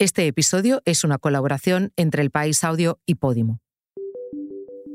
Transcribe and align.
Este 0.00 0.26
episodio 0.26 0.82
es 0.86 1.04
una 1.04 1.18
colaboración 1.18 1.92
entre 1.94 2.22
El 2.22 2.32
País 2.32 2.64
Audio 2.64 2.98
y 3.06 3.14
Podimo. 3.14 3.60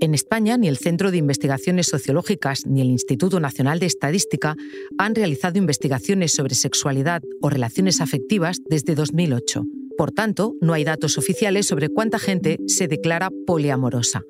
En 0.01 0.13
España, 0.13 0.57
ni 0.57 0.67
el 0.67 0.75
Centro 0.75 1.09
de 1.09 1.15
Investigaciones 1.17 1.87
Sociológicas 1.87 2.65
ni 2.65 2.81
el 2.81 2.89
Instituto 2.89 3.39
Nacional 3.39 3.79
de 3.79 3.85
Estadística 3.85 4.57
han 4.97 5.15
realizado 5.15 5.57
investigaciones 5.57 6.33
sobre 6.35 6.53
sexualidad 6.53 7.21
o 7.41 7.49
relaciones 7.49 8.01
afectivas 8.01 8.57
desde 8.69 8.93
2008. 8.93 9.63
Por 9.97 10.11
tanto, 10.11 10.55
no 10.59 10.73
hay 10.73 10.83
datos 10.83 11.17
oficiales 11.17 11.65
sobre 11.65 11.87
cuánta 11.87 12.19
gente 12.19 12.57
se 12.67 12.89
declara 12.89 13.29
poliamorosa. 13.47 14.23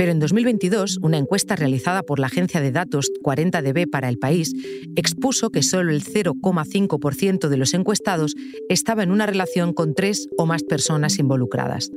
Pero 0.00 0.12
en 0.12 0.18
2022, 0.18 1.00
una 1.02 1.18
encuesta 1.18 1.56
realizada 1.56 2.02
por 2.02 2.20
la 2.20 2.28
agencia 2.28 2.62
de 2.62 2.72
datos 2.72 3.10
40DB 3.22 3.90
para 3.90 4.08
el 4.08 4.16
país 4.16 4.54
expuso 4.96 5.50
que 5.50 5.62
solo 5.62 5.92
el 5.92 6.02
0,5% 6.02 7.48
de 7.48 7.56
los 7.58 7.74
encuestados 7.74 8.34
estaba 8.70 9.02
en 9.02 9.10
una 9.10 9.26
relación 9.26 9.74
con 9.74 9.94
tres 9.94 10.26
o 10.38 10.46
más 10.46 10.62
personas 10.62 11.18
involucradas. 11.18 11.90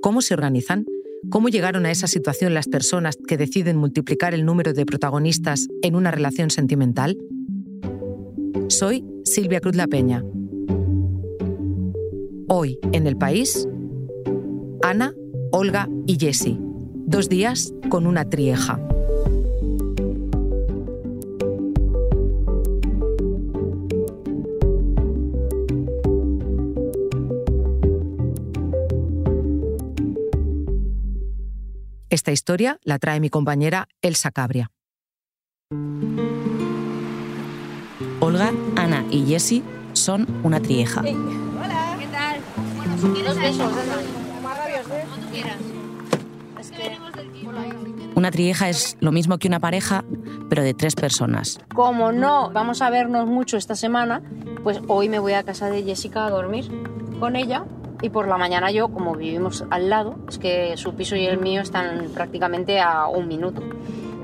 ¿Cómo 0.00 0.22
se 0.22 0.34
organizan? 0.34 0.84
¿Cómo 1.28 1.48
llegaron 1.48 1.86
a 1.86 1.90
esa 1.90 2.06
situación 2.06 2.54
las 2.54 2.68
personas 2.68 3.16
que 3.26 3.36
deciden 3.36 3.78
multiplicar 3.78 4.32
el 4.32 4.44
número 4.44 4.72
de 4.72 4.86
protagonistas 4.86 5.66
en 5.82 5.96
una 5.96 6.12
relación 6.12 6.50
sentimental? 6.50 7.18
Soy 8.68 9.04
Silvia 9.24 9.58
Cruz 9.58 9.74
La 9.74 9.88
Peña. 9.88 10.22
Hoy, 12.46 12.78
en 12.92 13.08
el 13.08 13.16
país, 13.16 13.66
Ana, 14.84 15.12
Olga 15.50 15.88
y 16.06 16.16
Jessie 16.16 16.63
Dos 17.06 17.28
días 17.28 17.72
con 17.90 18.06
una 18.06 18.24
trieja. 18.28 18.78
Esta 32.10 32.30
historia 32.32 32.78
la 32.84 32.98
trae 32.98 33.20
mi 33.20 33.28
compañera 33.28 33.88
Elsa 34.00 34.30
Cabria. 34.30 34.70
Olga, 38.20 38.52
Ana 38.76 39.04
y 39.10 39.26
Jessie 39.26 39.62
son 39.92 40.26
una 40.42 40.60
trieja. 40.60 41.02
hola. 41.02 41.96
¿Qué 41.98 42.06
tal? 42.06 42.40
Bueno, 42.76 42.96
Dos 43.28 43.38
besos, 43.38 43.72
Como 43.72 45.16
tú 45.16 45.32
quieras. 45.32 45.73
Una 48.16 48.30
trieja 48.30 48.68
es 48.68 48.96
lo 49.00 49.10
mismo 49.10 49.38
que 49.38 49.48
una 49.48 49.58
pareja, 49.58 50.04
pero 50.48 50.62
de 50.62 50.72
tres 50.72 50.94
personas. 50.94 51.58
Como 51.74 52.12
no 52.12 52.50
vamos 52.50 52.80
a 52.80 52.90
vernos 52.90 53.26
mucho 53.26 53.56
esta 53.56 53.74
semana, 53.74 54.22
pues 54.62 54.80
hoy 54.86 55.08
me 55.08 55.18
voy 55.18 55.32
a 55.32 55.42
casa 55.42 55.68
de 55.68 55.82
Jessica 55.82 56.26
a 56.26 56.30
dormir 56.30 56.70
con 57.18 57.34
ella 57.34 57.64
y 58.02 58.10
por 58.10 58.28
la 58.28 58.36
mañana 58.36 58.70
yo, 58.70 58.88
como 58.88 59.14
vivimos 59.14 59.64
al 59.70 59.90
lado, 59.90 60.16
es 60.28 60.38
que 60.38 60.76
su 60.76 60.94
piso 60.94 61.16
y 61.16 61.26
el 61.26 61.40
mío 61.40 61.60
están 61.60 62.10
prácticamente 62.14 62.80
a 62.80 63.08
un 63.08 63.26
minuto. 63.26 63.62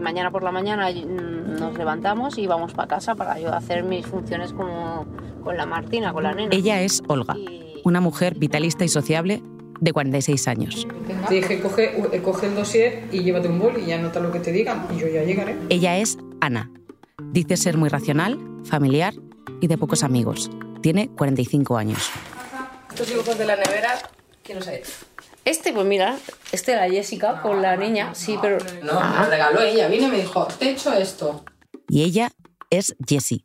mañana 0.01 0.31
por 0.31 0.43
la 0.43 0.53
mañana 0.53 0.89
nos 0.91 1.77
levantamos 1.77 2.39
y 2.39 2.47
vamos 2.47 2.73
para 2.73 2.89
casa 2.89 3.17
para 3.17 3.41
yo 3.41 3.53
hacer 3.53 3.83
mis 3.83 4.07
funciones 4.07 4.53
como 4.53 5.05
con 5.43 5.57
la 5.57 5.67
Martina, 5.67 6.13
con 6.13 6.23
la 6.23 6.33
nena. 6.33 6.55
Ella 6.55 6.81
es 6.81 7.03
Olga, 7.09 7.37
una 7.85 8.01
mujer 8.01 8.39
vitalista 8.39 8.85
y 8.85 8.89
sociable 8.89 9.43
de 9.81 9.93
46 9.93 10.49
años. 10.49 10.87
Te 11.29 11.35
dije, 11.35 11.61
coge, 11.61 12.21
coge 12.23 12.47
el 12.47 12.55
dossier 12.55 13.05
y 13.11 13.23
llévate 13.23 13.49
un 13.49 13.59
bol 13.59 13.75
y 13.83 13.87
ya 13.87 13.97
anota 13.97 14.21
lo 14.21 14.31
que 14.31 14.41
te 14.41 14.53
digan 14.53 14.87
y 14.95 14.99
yo 14.99 15.09
ya 15.09 15.25
llegaré. 15.25 15.57
Ella 15.71 15.99
es 15.99 16.19
Ana. 16.41 16.71
Dice 17.33 17.57
ser 17.57 17.77
muy 17.77 17.89
racional, 17.89 18.39
familiar 18.65 19.15
y 19.61 19.67
de 19.67 19.79
pocos 19.79 20.05
amigos. 20.05 20.51
Tiene 20.83 21.09
45 21.09 21.77
años. 21.77 22.11
Estos 22.91 23.09
dibujos 23.09 23.39
de 23.39 23.47
la 23.47 23.57
nevera, 23.57 23.99
¿quién 24.43 24.59
los 24.59 24.69
ha 24.69 24.75
hecho? 24.75 24.91
Este, 25.45 25.73
pues 25.73 25.87
mira, 25.87 26.19
este 26.53 26.73
era 26.73 26.89
Jessica 26.89 27.41
con 27.41 27.63
la 27.63 27.77
niña, 27.77 28.15
sí, 28.15 28.37
pero... 28.41 28.59
No, 28.83 29.01
me 29.01 29.19
lo 29.19 29.31
regaló 29.31 29.63
ella, 29.63 29.89
vino 29.89 30.09
y 30.09 30.11
me 30.11 30.17
dijo, 30.19 30.47
te 30.59 30.67
he 30.67 30.71
hecho 30.73 30.93
esto. 30.93 31.45
Y 31.89 32.03
ella 32.03 32.31
es 32.69 32.95
Jessie. 33.07 33.43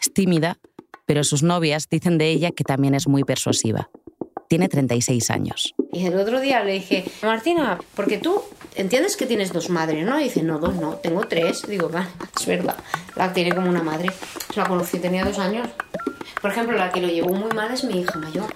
Es 0.00 0.12
tímida, 0.12 0.58
pero 1.06 1.22
sus 1.22 1.42
novias 1.42 1.88
dicen 1.90 2.16
de 2.16 2.30
ella 2.30 2.50
que 2.50 2.64
también 2.64 2.94
es 2.94 3.06
muy 3.08 3.24
persuasiva 3.24 3.90
tiene 4.48 4.68
36 4.68 5.30
años. 5.30 5.74
Y 5.92 6.06
el 6.06 6.18
otro 6.18 6.40
día 6.40 6.62
le 6.64 6.72
dije, 6.72 7.04
Martina, 7.22 7.78
porque 7.94 8.18
tú 8.18 8.42
entiendes 8.74 9.16
que 9.16 9.26
tienes 9.26 9.52
dos 9.52 9.70
madres, 9.70 10.04
¿no? 10.04 10.20
Y 10.20 10.24
dice, 10.24 10.42
no, 10.42 10.58
dos 10.58 10.74
no, 10.74 10.94
tengo 10.94 11.22
tres. 11.22 11.62
Digo, 11.68 11.88
vale, 11.88 12.08
es 12.38 12.46
verdad, 12.46 12.76
la 13.16 13.32
tiene 13.32 13.54
como 13.54 13.68
una 13.68 13.82
madre. 13.82 14.10
La 14.56 14.66
conocí, 14.66 14.98
tenía 14.98 15.24
dos 15.24 15.38
años. 15.38 15.68
Por 16.40 16.50
ejemplo, 16.50 16.76
la 16.76 16.90
que 16.90 17.00
lo 17.00 17.08
llevó 17.08 17.32
muy 17.32 17.50
mal 17.52 17.72
es 17.72 17.84
mi 17.84 18.00
hija 18.00 18.18
mayor. 18.18 18.54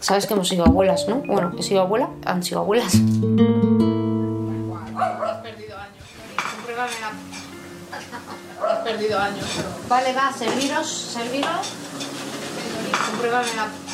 Sabes 0.00 0.26
que 0.26 0.34
hemos 0.34 0.48
sido 0.48 0.64
abuelas, 0.64 1.06
¿no? 1.06 1.16
Bueno, 1.16 1.52
he 1.58 1.62
sido 1.62 1.82
abuela, 1.82 2.10
han 2.24 2.42
sido 2.42 2.60
abuelas. 2.60 2.94
Has 2.94 3.02
perdido 5.42 5.76
años. 5.76 6.04
Has 8.66 8.78
perdido 8.78 9.18
años. 9.18 9.46
Vale, 9.88 10.12
va, 10.14 10.32
serviros, 10.32 10.88
serviros. 10.88 11.72
Compruébame 13.10 13.48
la 13.56 13.89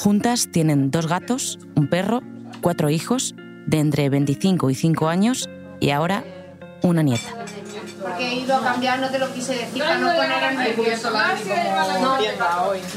Juntas 0.00 0.48
tienen 0.50 0.90
dos 0.90 1.06
gatos, 1.08 1.58
un 1.76 1.86
perro, 1.86 2.22
cuatro 2.62 2.88
hijos 2.88 3.34
de 3.66 3.80
entre 3.80 4.08
25 4.08 4.70
y 4.70 4.74
5 4.74 5.10
años 5.10 5.50
y 5.78 5.90
ahora 5.90 6.24
una 6.82 7.02
nieta. 7.02 7.28
Porque 8.02 8.26
he 8.26 8.40
ido 8.40 8.56
a 8.56 8.62
cambiar, 8.62 8.98
no 8.98 9.10
te 9.10 9.18
lo 9.18 9.30
quise 9.34 9.52
decir 9.52 9.82
para 9.82 9.98
no 9.98 10.06
poner 10.06 10.52
en 10.52 10.56
nervioso. 10.56 11.10
No, 11.10 12.16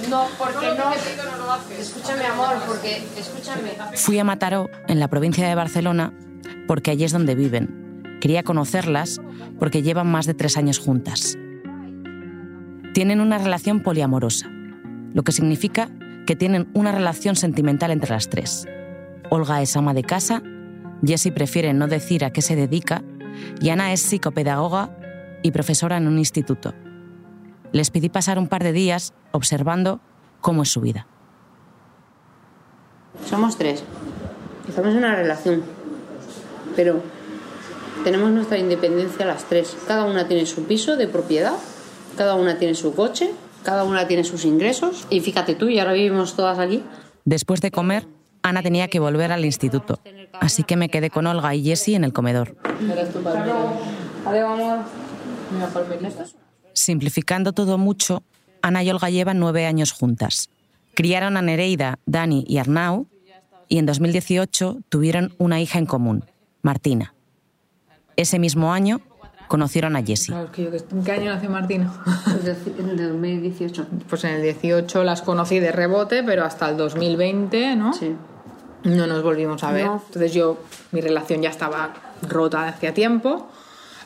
no, 0.10 0.28
porque 0.38 0.66
no. 0.78 0.94
Escúchame, 1.78 2.26
amor, 2.26 2.56
porque 2.66 3.04
escúchame. 3.18 3.72
Fui 3.98 4.18
a 4.18 4.24
Mataró, 4.24 4.70
en 4.88 5.02
la 5.02 5.10
provincia 5.10 5.46
de 5.46 5.56
Barcelona, 5.56 6.14
porque 6.70 6.92
allí 6.92 7.04
es 7.04 7.12
donde 7.12 7.36
viven. 7.36 8.18
Quería 8.22 8.44
conocerlas 8.44 9.20
porque 9.60 9.82
llevan 9.82 10.10
más 10.10 10.26
de 10.26 10.36
tres 10.36 10.56
años 10.56 10.80
juntas. 10.80 11.38
Tienen 12.94 13.20
una 13.20 13.40
relación 13.40 13.84
poliamorosa, 13.84 14.50
lo 15.14 15.24
que 15.24 15.34
significa 15.34 15.90
que 16.26 16.36
tienen 16.36 16.70
una 16.74 16.92
relación 16.92 17.36
sentimental 17.36 17.92
entre 17.92 18.12
las 18.12 18.30
tres. 18.30 18.66
Olga 19.30 19.62
es 19.62 19.76
ama 19.76 19.94
de 19.94 20.04
casa, 20.04 20.42
Jessie 21.06 21.32
prefiere 21.32 21.74
no 21.74 21.88
decir 21.88 22.24
a 22.24 22.32
qué 22.32 22.42
se 22.42 22.56
dedica 22.56 23.04
y 23.60 23.70
Ana 23.70 23.92
es 23.94 24.02
psicopedagoga 24.02 24.98
y 25.42 25.52
profesora 25.52 25.98
en 25.98 26.08
un 26.08 26.18
instituto. 26.18 26.74
Les 27.72 27.90
pedí 27.90 28.10
pasar 28.10 28.38
un 28.40 28.48
par 28.48 28.64
de 28.64 28.72
días 28.72 29.14
observando 29.32 30.00
cómo 30.42 30.64
es 30.64 30.70
su 30.70 30.82
vida. 30.82 31.08
Somos 33.30 33.58
tres. 33.58 33.84
Estamos 34.68 34.92
en 34.92 35.00
una 35.00 35.16
relación, 35.16 35.64
pero 36.76 37.02
tenemos 38.04 38.32
nuestra 38.32 38.58
independencia 38.58 39.26
las 39.26 39.46
tres. 39.46 39.76
Cada 39.88 40.06
una 40.06 40.28
tiene 40.28 40.46
su 40.46 40.64
piso 40.66 40.96
de 40.96 41.08
propiedad, 41.08 41.56
cada 42.18 42.36
una 42.36 42.58
tiene 42.58 42.76
su 42.76 42.96
coche 42.96 43.32
cada 43.64 43.84
una 43.84 44.08
tiene 44.08 44.24
sus 44.24 44.46
ingresos 44.46 45.08
y 45.10 45.20
fíjate 45.22 45.56
tú, 45.56 45.70
y 45.70 45.80
ahora 45.80 45.94
vivimos 45.94 46.36
todas 46.36 46.60
aquí. 46.60 46.84
Después 47.26 47.62
de 47.62 47.72
comer, 47.72 48.08
Ana 48.42 48.62
tenía 48.62 48.90
que 48.90 49.00
volver 49.00 49.32
al 49.32 49.46
instituto, 49.46 50.00
así 50.40 50.64
que 50.64 50.76
me 50.76 50.90
quedé 50.90 51.10
con 51.10 51.26
Olga 51.28 51.56
y 51.56 51.64
Jessie 51.64 51.96
en 51.96 52.04
el 52.04 52.14
comedor. 52.14 52.56
Simplificando 56.74 57.54
todo 57.54 57.78
mucho, 57.78 58.24
Ana 58.62 58.84
y 58.84 58.90
Olga 58.90 59.10
llevan 59.10 59.40
nueve 59.40 59.66
años 59.66 59.92
juntas. 59.92 60.50
Criaron 60.94 61.38
a 61.38 61.42
Nereida, 61.42 62.00
Dani 62.06 62.44
y 62.48 62.58
Arnau 62.58 63.08
y 63.70 63.78
en 63.78 63.86
2018 63.86 64.80
tuvieron 64.90 65.34
una 65.38 65.62
hija 65.62 65.80
en 65.80 65.86
común, 65.86 66.26
Martina. 66.62 67.16
Ese 68.16 68.40
mismo 68.40 68.74
año 68.74 69.02
conocieron 69.54 69.96
a 69.96 70.02
Jessie. 70.02 70.34
¿En 70.34 71.04
qué 71.04 71.12
año 71.12 71.32
nació 71.32 71.48
Martina? 71.52 71.94
En 72.80 72.90
el 72.90 72.98
2018. 72.98 73.86
Pues 74.10 74.24
en 74.24 74.32
el 74.32 74.42
18 74.42 75.04
las 75.04 75.22
conocí 75.22 75.60
de 75.60 75.72
rebote, 75.72 76.24
pero 76.24 76.44
hasta 76.44 76.68
el 76.70 76.76
2020, 76.76 77.76
¿no? 77.76 77.94
Sí. 77.94 78.16
No 78.84 79.06
nos 79.06 79.22
volvimos 79.22 79.64
a 79.64 79.72
ver. 79.72 79.86
Entonces 79.86 80.34
yo, 80.34 80.58
mi 80.92 81.02
relación 81.02 81.44
ya 81.44 81.52
estaba 81.52 81.94
rota 82.28 82.68
hacía 82.68 82.96
tiempo, 82.96 83.48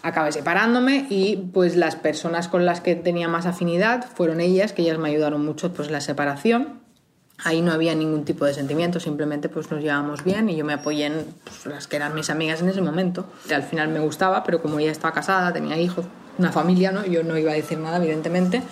acabé 0.03 0.33
separándome 0.33 1.07
y 1.09 1.37
pues 1.37 1.77
las 1.77 1.95
personas 1.95 2.49
con 2.49 2.65
las 2.65 2.81
que 2.81 2.95
tenía 2.95 3.29
más 3.29 3.45
afinidad 3.45 4.05
fueron 4.15 4.41
ellas, 4.41 4.73
que 4.73 4.81
ellas 4.81 4.97
me 4.97 5.07
ayudaron 5.07 5.45
mucho 5.45 5.71
pues 5.71 5.89
la 5.89 6.01
separación 6.01 6.81
Ahí 7.43 7.61
no 7.61 7.71
había 7.71 7.93
ningún 7.93 8.25
tipo 8.25 8.45
de 8.45 8.53
sentimiento, 8.53 8.99
simplemente 8.99 9.47
pues 9.47 9.69
nos 9.69 9.81
llevábamos 9.81 10.23
bien 10.23 10.49
y 10.49 10.55
yo 10.55 10.65
me 10.65 10.73
apoyé 10.73 11.05
en 11.05 11.25
pues, 11.43 11.67
las 11.67 11.87
que 11.87 11.95
eran 11.95 12.15
mis 12.15 12.29
amigas 12.31 12.61
en 12.61 12.69
ese 12.69 12.81
momento. 12.81 13.27
Al 13.53 13.63
final 13.63 13.89
me 13.89 13.99
gustaba, 13.99 14.43
pero 14.43 14.61
como 14.61 14.79
ella 14.79 14.91
estaba 14.91 15.13
casada, 15.13 15.53
tenía 15.53 15.77
hijos, 15.77 16.05
una 16.39 16.51
familia, 16.51 16.91
¿no? 16.91 17.05
Yo 17.05 17.23
no 17.23 17.37
iba 17.37 17.51
a 17.51 17.55
decir 17.55 17.77
nada, 17.77 17.97
evidentemente. 17.97 18.63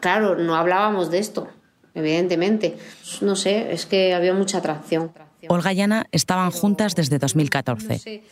Claro, 0.00 0.36
no 0.36 0.54
hablábamos 0.54 1.10
de 1.10 1.18
esto, 1.18 1.48
evidentemente. 1.94 2.78
No 3.22 3.34
sé, 3.34 3.72
es 3.72 3.86
que 3.86 4.14
había 4.14 4.34
mucha 4.34 4.58
atracción. 4.58 5.10
Olga 5.48 5.72
y 5.72 5.80
Ana 5.80 6.06
estaban 6.12 6.50
juntas 6.50 6.94
desde 6.94 7.18
2014. 7.18 8.22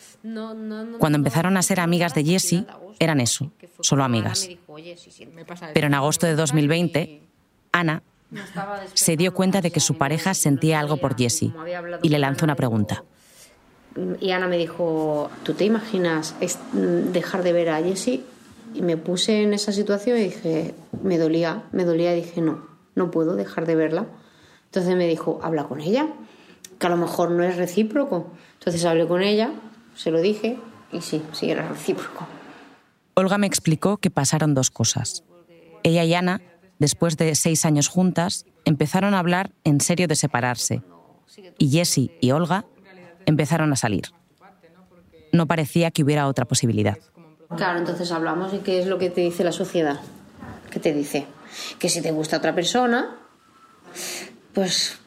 Cuando 0.98 1.16
empezaron 1.18 1.56
a 1.56 1.62
ser 1.62 1.80
amigas 1.80 2.14
de 2.14 2.24
Jessie, 2.24 2.66
eran 2.98 3.20
eso, 3.20 3.50
solo 3.80 4.04
amigas. 4.04 4.48
Pero 5.74 5.86
en 5.86 5.94
agosto 5.94 6.26
de 6.26 6.36
2020, 6.36 7.22
Ana 7.72 8.02
Se 8.94 9.16
dio 9.16 9.32
cuenta 9.32 9.60
de 9.60 9.70
que 9.70 9.80
su 9.80 9.96
pareja 9.96 10.34
sentía 10.34 10.80
algo 10.80 10.96
por 10.96 11.16
Jessie 11.16 11.52
y 12.02 12.08
le 12.08 12.18
lanzó 12.18 12.44
una 12.44 12.56
pregunta. 12.56 13.04
Y 14.20 14.30
Ana 14.32 14.46
me 14.46 14.58
dijo, 14.58 15.30
¿tú 15.42 15.54
te 15.54 15.64
imaginas 15.64 16.34
dejar 16.72 17.42
de 17.42 17.52
ver 17.52 17.70
a 17.70 17.82
Jessie? 17.82 18.24
Y 18.74 18.82
me 18.82 18.96
puse 18.96 19.42
en 19.42 19.54
esa 19.54 19.72
situación 19.72 20.18
y 20.18 20.24
dije, 20.24 20.74
me 21.02 21.18
dolía, 21.18 21.62
me 21.72 21.84
dolía 21.84 22.14
y 22.14 22.22
dije, 22.22 22.42
no, 22.42 22.66
no 22.94 23.10
puedo 23.10 23.36
dejar 23.36 23.64
de 23.64 23.74
verla. 23.74 24.06
Entonces 24.66 24.94
me 24.96 25.06
dijo, 25.06 25.40
habla 25.42 25.64
con 25.64 25.80
ella, 25.80 26.08
que 26.78 26.86
a 26.86 26.90
lo 26.90 26.96
mejor 26.96 27.30
no 27.30 27.42
es 27.42 27.56
recíproco. 27.56 28.32
Entonces 28.58 28.84
hablé 28.84 29.06
con 29.06 29.22
ella, 29.22 29.52
se 29.94 30.10
lo 30.10 30.20
dije 30.20 30.58
y 30.92 31.00
sí, 31.00 31.22
sí 31.32 31.50
era 31.50 31.66
recíproco. 31.68 32.26
Olga 33.14 33.38
me 33.38 33.46
explicó 33.46 33.96
que 33.96 34.10
pasaron 34.10 34.52
dos 34.52 34.70
cosas. 34.70 35.24
Ella 35.82 36.04
y 36.04 36.12
Ana, 36.12 36.42
después 36.78 37.16
de 37.16 37.34
seis 37.34 37.64
años 37.64 37.88
juntas, 37.88 38.46
empezaron 38.64 39.14
a 39.14 39.18
hablar 39.18 39.52
en 39.64 39.80
serio 39.80 40.08
de 40.08 40.16
separarse. 40.16 40.82
Y 41.58 41.70
Jessie 41.70 42.16
y 42.20 42.30
Olga 42.30 42.64
empezaron 43.26 43.72
a 43.72 43.76
salir. 43.76 44.06
No 45.32 45.46
parecía 45.46 45.90
que 45.90 46.02
hubiera 46.02 46.28
otra 46.28 46.44
posibilidad. 46.44 46.98
Claro, 47.56 47.78
entonces 47.78 48.10
hablamos 48.10 48.52
y 48.54 48.58
qué 48.58 48.80
es 48.80 48.86
lo 48.86 48.98
que 48.98 49.10
te 49.10 49.20
dice 49.20 49.44
la 49.44 49.52
sociedad. 49.52 50.00
¿Qué 50.70 50.80
te 50.80 50.92
dice? 50.92 51.26
Que 51.78 51.88
si 51.88 52.02
te 52.02 52.10
gusta 52.10 52.38
otra 52.38 52.54
persona, 52.54 53.16
pues 54.52 54.98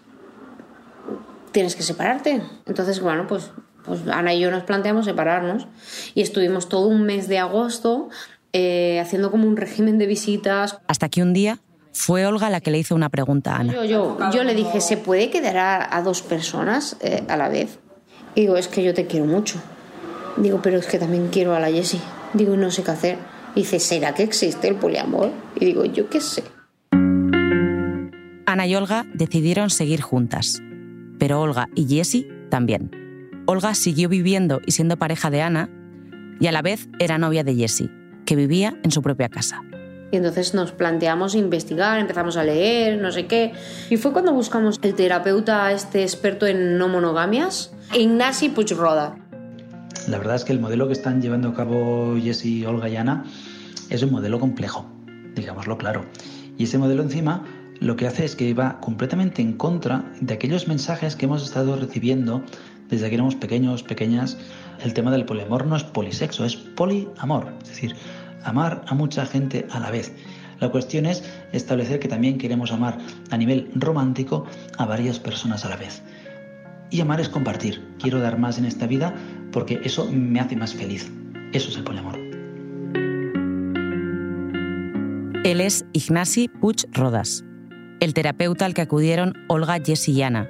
tienes 1.51 1.75
que 1.75 1.83
separarte. 1.83 2.41
Entonces, 2.65 3.01
bueno, 3.01 3.27
pues, 3.27 3.51
pues 3.83 4.07
Ana 4.07 4.33
y 4.33 4.39
yo 4.39 4.51
nos 4.51 4.63
planteamos 4.63 5.05
separarnos 5.05 5.67
y 6.13 6.21
estuvimos 6.21 6.69
todo 6.69 6.87
un 6.87 7.03
mes 7.03 7.27
de 7.27 7.39
agosto 7.39 8.09
eh, 8.53 8.99
haciendo 8.99 9.31
como 9.31 9.47
un 9.47 9.57
régimen 9.57 9.97
de 9.97 10.07
visitas. 10.07 10.79
Hasta 10.87 11.09
que 11.09 11.21
un 11.21 11.33
día 11.33 11.59
fue 11.91 12.25
Olga 12.25 12.49
la 12.49 12.61
que 12.61 12.71
le 12.71 12.79
hizo 12.79 12.95
una 12.95 13.09
pregunta 13.09 13.53
a 13.53 13.59
Ana. 13.59 13.73
Yo, 13.73 13.85
yo, 13.85 14.17
yo 14.31 14.43
le 14.43 14.55
dije, 14.55 14.81
¿se 14.81 14.97
puede 14.97 15.29
quedar 15.29 15.87
a, 15.91 16.01
dos 16.01 16.21
personas 16.21 16.97
eh, 17.01 17.23
a 17.27 17.37
la 17.37 17.49
vez? 17.49 17.79
Y 18.35 18.41
digo, 18.41 18.57
es 18.57 18.67
que 18.67 18.83
yo 18.83 18.93
te 18.93 19.07
quiero 19.07 19.25
mucho. 19.25 19.59
Digo, 20.37 20.61
pero 20.61 20.77
es 20.77 20.87
que 20.87 20.99
también 20.99 21.29
quiero 21.29 21.55
a 21.55 21.59
la 21.59 21.69
Jessie. 21.69 21.99
Digo, 22.33 22.55
no 22.55 22.71
sé 22.71 22.83
qué 22.83 22.91
hacer. 22.91 23.17
Y 23.55 23.61
dice, 23.61 23.79
¿será 23.79 24.13
que 24.13 24.23
existe 24.23 24.67
el 24.67 24.75
poliamor? 24.75 25.31
Y 25.55 25.65
digo, 25.65 25.85
yo 25.85 26.09
qué 26.09 26.21
sé. 26.21 26.43
Ana 28.45 28.65
y 28.65 28.75
Olga 28.75 29.05
decidieron 29.13 29.69
seguir 29.69 30.01
juntas, 30.01 30.61
pero 31.19 31.41
Olga 31.41 31.67
y 31.75 31.87
Jessie 31.87 32.27
también. 32.49 32.91
Olga 33.45 33.73
siguió 33.75 34.09
viviendo 34.09 34.59
y 34.65 34.71
siendo 34.71 34.97
pareja 34.97 35.29
de 35.29 35.41
Ana 35.41 35.69
y 36.39 36.47
a 36.47 36.51
la 36.51 36.61
vez 36.61 36.89
era 36.99 37.17
novia 37.17 37.43
de 37.43 37.55
Jessie, 37.55 37.91
que 38.29 38.35
vivía 38.35 38.77
en 38.83 38.91
su 38.91 39.01
propia 39.01 39.27
casa. 39.27 39.63
Y 40.11 40.17
entonces 40.17 40.53
nos 40.53 40.71
planteamos 40.71 41.33
investigar, 41.33 41.99
empezamos 41.99 42.37
a 42.37 42.43
leer, 42.43 43.01
no 43.01 43.11
sé 43.11 43.25
qué. 43.25 43.53
Y 43.89 43.97
fue 43.97 44.13
cuando 44.13 44.33
buscamos 44.33 44.79
el 44.83 44.93
terapeuta, 44.93 45.71
este 45.71 46.03
experto 46.03 46.45
en 46.45 46.77
no 46.77 46.87
monogamias, 46.87 47.73
Ignasi 47.91 48.49
Puigroda. 48.49 49.17
La 50.07 50.19
verdad 50.19 50.35
es 50.35 50.45
que 50.45 50.53
el 50.53 50.59
modelo 50.59 50.85
que 50.85 50.93
están 50.93 51.23
llevando 51.23 51.49
a 51.49 51.55
cabo 51.55 52.15
Jessie, 52.21 52.67
Olga 52.67 52.87
y 52.87 52.97
Ana 52.97 53.23
es 53.89 54.03
un 54.03 54.11
modelo 54.11 54.39
complejo, 54.39 54.85
digámoslo 55.33 55.79
claro. 55.79 56.05
Y 56.55 56.65
ese 56.65 56.77
modelo 56.77 57.01
encima 57.01 57.43
lo 57.79 57.95
que 57.95 58.05
hace 58.05 58.25
es 58.25 58.35
que 58.35 58.53
va 58.53 58.79
completamente 58.79 59.41
en 59.41 59.53
contra 59.53 60.05
de 60.21 60.35
aquellos 60.35 60.67
mensajes 60.67 61.15
que 61.15 61.25
hemos 61.25 61.43
estado 61.43 61.75
recibiendo 61.77 62.43
desde 62.89 63.09
que 63.09 63.15
éramos 63.15 63.33
pequeños, 63.35 63.81
pequeñas. 63.81 64.37
El 64.81 64.93
tema 64.93 65.11
del 65.11 65.25
poliamor 65.25 65.65
no 65.65 65.75
es 65.75 65.83
polisexo, 65.83 66.45
es 66.45 66.55
poliamor, 66.55 67.53
es 67.61 67.69
decir, 67.69 67.95
amar 68.43 68.83
a 68.87 68.95
mucha 68.95 69.25
gente 69.25 69.67
a 69.71 69.79
la 69.79 69.91
vez. 69.91 70.13
La 70.59 70.69
cuestión 70.69 71.05
es 71.05 71.23
establecer 71.51 71.99
que 71.99 72.07
también 72.07 72.37
queremos 72.37 72.71
amar 72.71 72.97
a 73.29 73.37
nivel 73.37 73.69
romántico 73.75 74.45
a 74.77 74.85
varias 74.85 75.19
personas 75.19 75.65
a 75.65 75.69
la 75.69 75.77
vez. 75.77 76.01
Y 76.89 77.01
amar 77.01 77.19
es 77.21 77.29
compartir. 77.29 77.87
Quiero 77.99 78.19
dar 78.19 78.37
más 78.37 78.57
en 78.57 78.65
esta 78.65 78.87
vida 78.87 79.13
porque 79.51 79.79
eso 79.83 80.09
me 80.11 80.39
hace 80.39 80.55
más 80.55 80.73
feliz. 80.73 81.11
Eso 81.53 81.69
es 81.69 81.77
el 81.77 81.83
poliamor. 81.83 82.17
Él 85.45 85.61
es 85.61 85.85
Ignasi 85.93 86.47
Puig 86.47 86.85
Rodas, 86.91 87.45
el 88.01 88.13
terapeuta 88.13 88.65
al 88.65 88.73
que 88.73 88.81
acudieron 88.81 89.33
Olga, 89.47 89.79
Jess 89.83 90.09
y 90.09 90.21
Ana, 90.21 90.49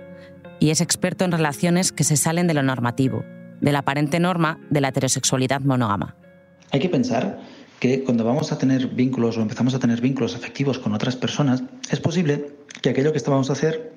y 0.60 0.72
es 0.72 0.82
experto 0.82 1.26
en 1.26 1.32
relaciones 1.32 1.92
que 1.92 2.04
se 2.04 2.18
salen 2.18 2.48
de 2.48 2.54
lo 2.54 2.64
normativo, 2.64 3.24
de 3.62 3.72
la 3.72 3.80
aparente 3.80 4.20
norma 4.20 4.60
de 4.70 4.82
la 4.82 4.90
heterosexualidad 4.90 5.62
monógama. 5.62 6.16
Hay 6.72 6.80
que 6.80 6.90
pensar 6.90 7.40
que 7.80 8.04
cuando 8.04 8.24
vamos 8.24 8.52
a 8.52 8.58
tener 8.58 8.88
vínculos 8.88 9.38
o 9.38 9.42
empezamos 9.42 9.74
a 9.74 9.80
tener 9.80 10.02
vínculos 10.02 10.36
afectivos 10.36 10.80
con 10.80 10.94
otras 10.94 11.16
personas, 11.16 11.64
es 11.90 12.00
posible 12.00 12.52
que 12.82 12.90
aquello 12.90 13.12
que 13.12 13.18
estábamos 13.18 13.50
a 13.50 13.54
hacer 13.54 13.94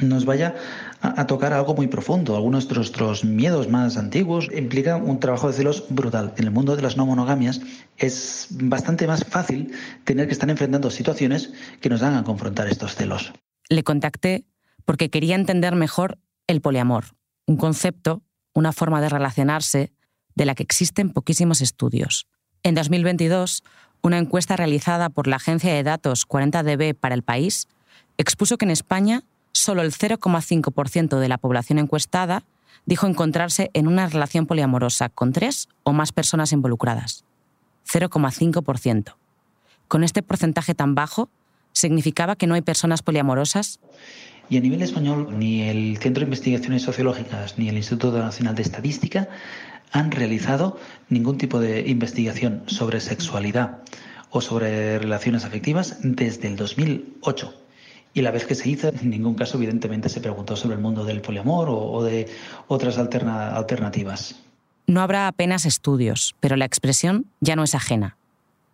nos 0.00 0.24
vaya 0.24 0.56
a, 1.00 1.26
tocar 1.26 1.52
algo 1.52 1.74
muy 1.74 1.86
profundo. 1.86 2.34
Algunos 2.34 2.68
de 2.68 2.74
nuestros 2.74 3.24
miedos 3.24 3.68
más 3.68 3.96
antiguos 3.96 4.48
implica 4.52 4.96
un 4.96 5.20
trabajo 5.20 5.46
de 5.46 5.54
celos 5.54 5.84
brutal. 5.88 6.34
En 6.36 6.44
el 6.44 6.50
mundo 6.50 6.74
de 6.74 6.82
las 6.82 6.96
no 6.96 7.06
monogamias 7.06 7.60
es 7.96 8.48
bastante 8.50 9.06
más 9.06 9.24
fácil 9.24 9.72
tener 10.04 10.26
que 10.26 10.32
estar 10.32 10.50
enfrentando 10.50 10.90
situaciones 10.90 11.52
que 11.80 11.88
nos 11.88 12.02
hagan 12.02 12.24
confrontar 12.24 12.68
estos 12.68 12.96
celos. 12.96 13.32
Le 13.68 13.84
contacté 13.84 14.44
porque 14.84 15.10
quería 15.10 15.36
entender 15.36 15.74
mejor 15.76 16.18
el 16.46 16.60
poliamor, 16.60 17.04
un 17.46 17.56
concepto, 17.56 18.22
una 18.56 18.72
forma 18.72 19.00
de 19.00 19.10
relacionarse 19.10 19.92
de 20.34 20.44
la 20.46 20.54
que 20.54 20.62
existen 20.62 21.10
poquísimos 21.10 21.60
estudios. 21.60 22.26
En 22.62 22.74
2022, 22.74 23.62
una 24.02 24.18
encuesta 24.18 24.56
realizada 24.56 25.10
por 25.10 25.26
la 25.26 25.36
agencia 25.36 25.72
de 25.72 25.82
datos 25.82 26.26
40DB 26.26 26.94
para 26.94 27.14
el 27.14 27.22
país 27.22 27.68
expuso 28.16 28.56
que 28.56 28.64
en 28.64 28.70
España 28.70 29.24
solo 29.52 29.82
el 29.82 29.92
0,5% 29.92 31.18
de 31.18 31.28
la 31.28 31.38
población 31.38 31.78
encuestada 31.78 32.44
dijo 32.86 33.06
encontrarse 33.06 33.70
en 33.74 33.88
una 33.88 34.08
relación 34.08 34.46
poliamorosa 34.46 35.10
con 35.10 35.32
tres 35.32 35.68
o 35.82 35.92
más 35.92 36.12
personas 36.12 36.52
involucradas. 36.52 37.24
0,5%. 37.86 39.16
Con 39.88 40.02
este 40.02 40.22
porcentaje 40.22 40.74
tan 40.74 40.94
bajo, 40.94 41.28
¿significaba 41.72 42.36
que 42.36 42.46
no 42.46 42.54
hay 42.54 42.62
personas 42.62 43.02
poliamorosas? 43.02 43.80
Y 44.48 44.56
a 44.56 44.60
nivel 44.60 44.82
español, 44.82 45.38
ni 45.38 45.62
el 45.62 45.98
Centro 45.98 46.20
de 46.20 46.26
Investigaciones 46.26 46.82
Sociológicas 46.82 47.58
ni 47.58 47.68
el 47.68 47.76
Instituto 47.76 48.18
Nacional 48.18 48.54
de 48.54 48.62
Estadística 48.62 49.28
han 49.92 50.10
realizado 50.10 50.78
ningún 51.08 51.38
tipo 51.38 51.58
de 51.58 51.88
investigación 51.88 52.62
sobre 52.66 53.00
sexualidad 53.00 53.78
o 54.30 54.40
sobre 54.40 54.98
relaciones 54.98 55.44
afectivas 55.44 55.98
desde 56.02 56.48
el 56.48 56.56
2008. 56.56 57.54
Y 58.14 58.22
la 58.22 58.30
vez 58.30 58.46
que 58.46 58.54
se 58.54 58.68
hizo, 58.68 58.88
en 58.88 59.10
ningún 59.10 59.34
caso, 59.34 59.58
evidentemente, 59.58 60.08
se 60.08 60.20
preguntó 60.20 60.56
sobre 60.56 60.76
el 60.76 60.80
mundo 60.80 61.04
del 61.04 61.20
poliamor 61.20 61.68
o, 61.68 62.02
de 62.02 62.28
otras 62.66 62.98
alternativas. 62.98 64.36
No 64.86 65.02
habrá 65.02 65.28
apenas 65.28 65.66
estudios, 65.66 66.34
pero 66.40 66.56
la 66.56 66.64
expresión 66.64 67.26
ya 67.40 67.56
no 67.56 67.64
es 67.64 67.74
ajena. 67.74 68.16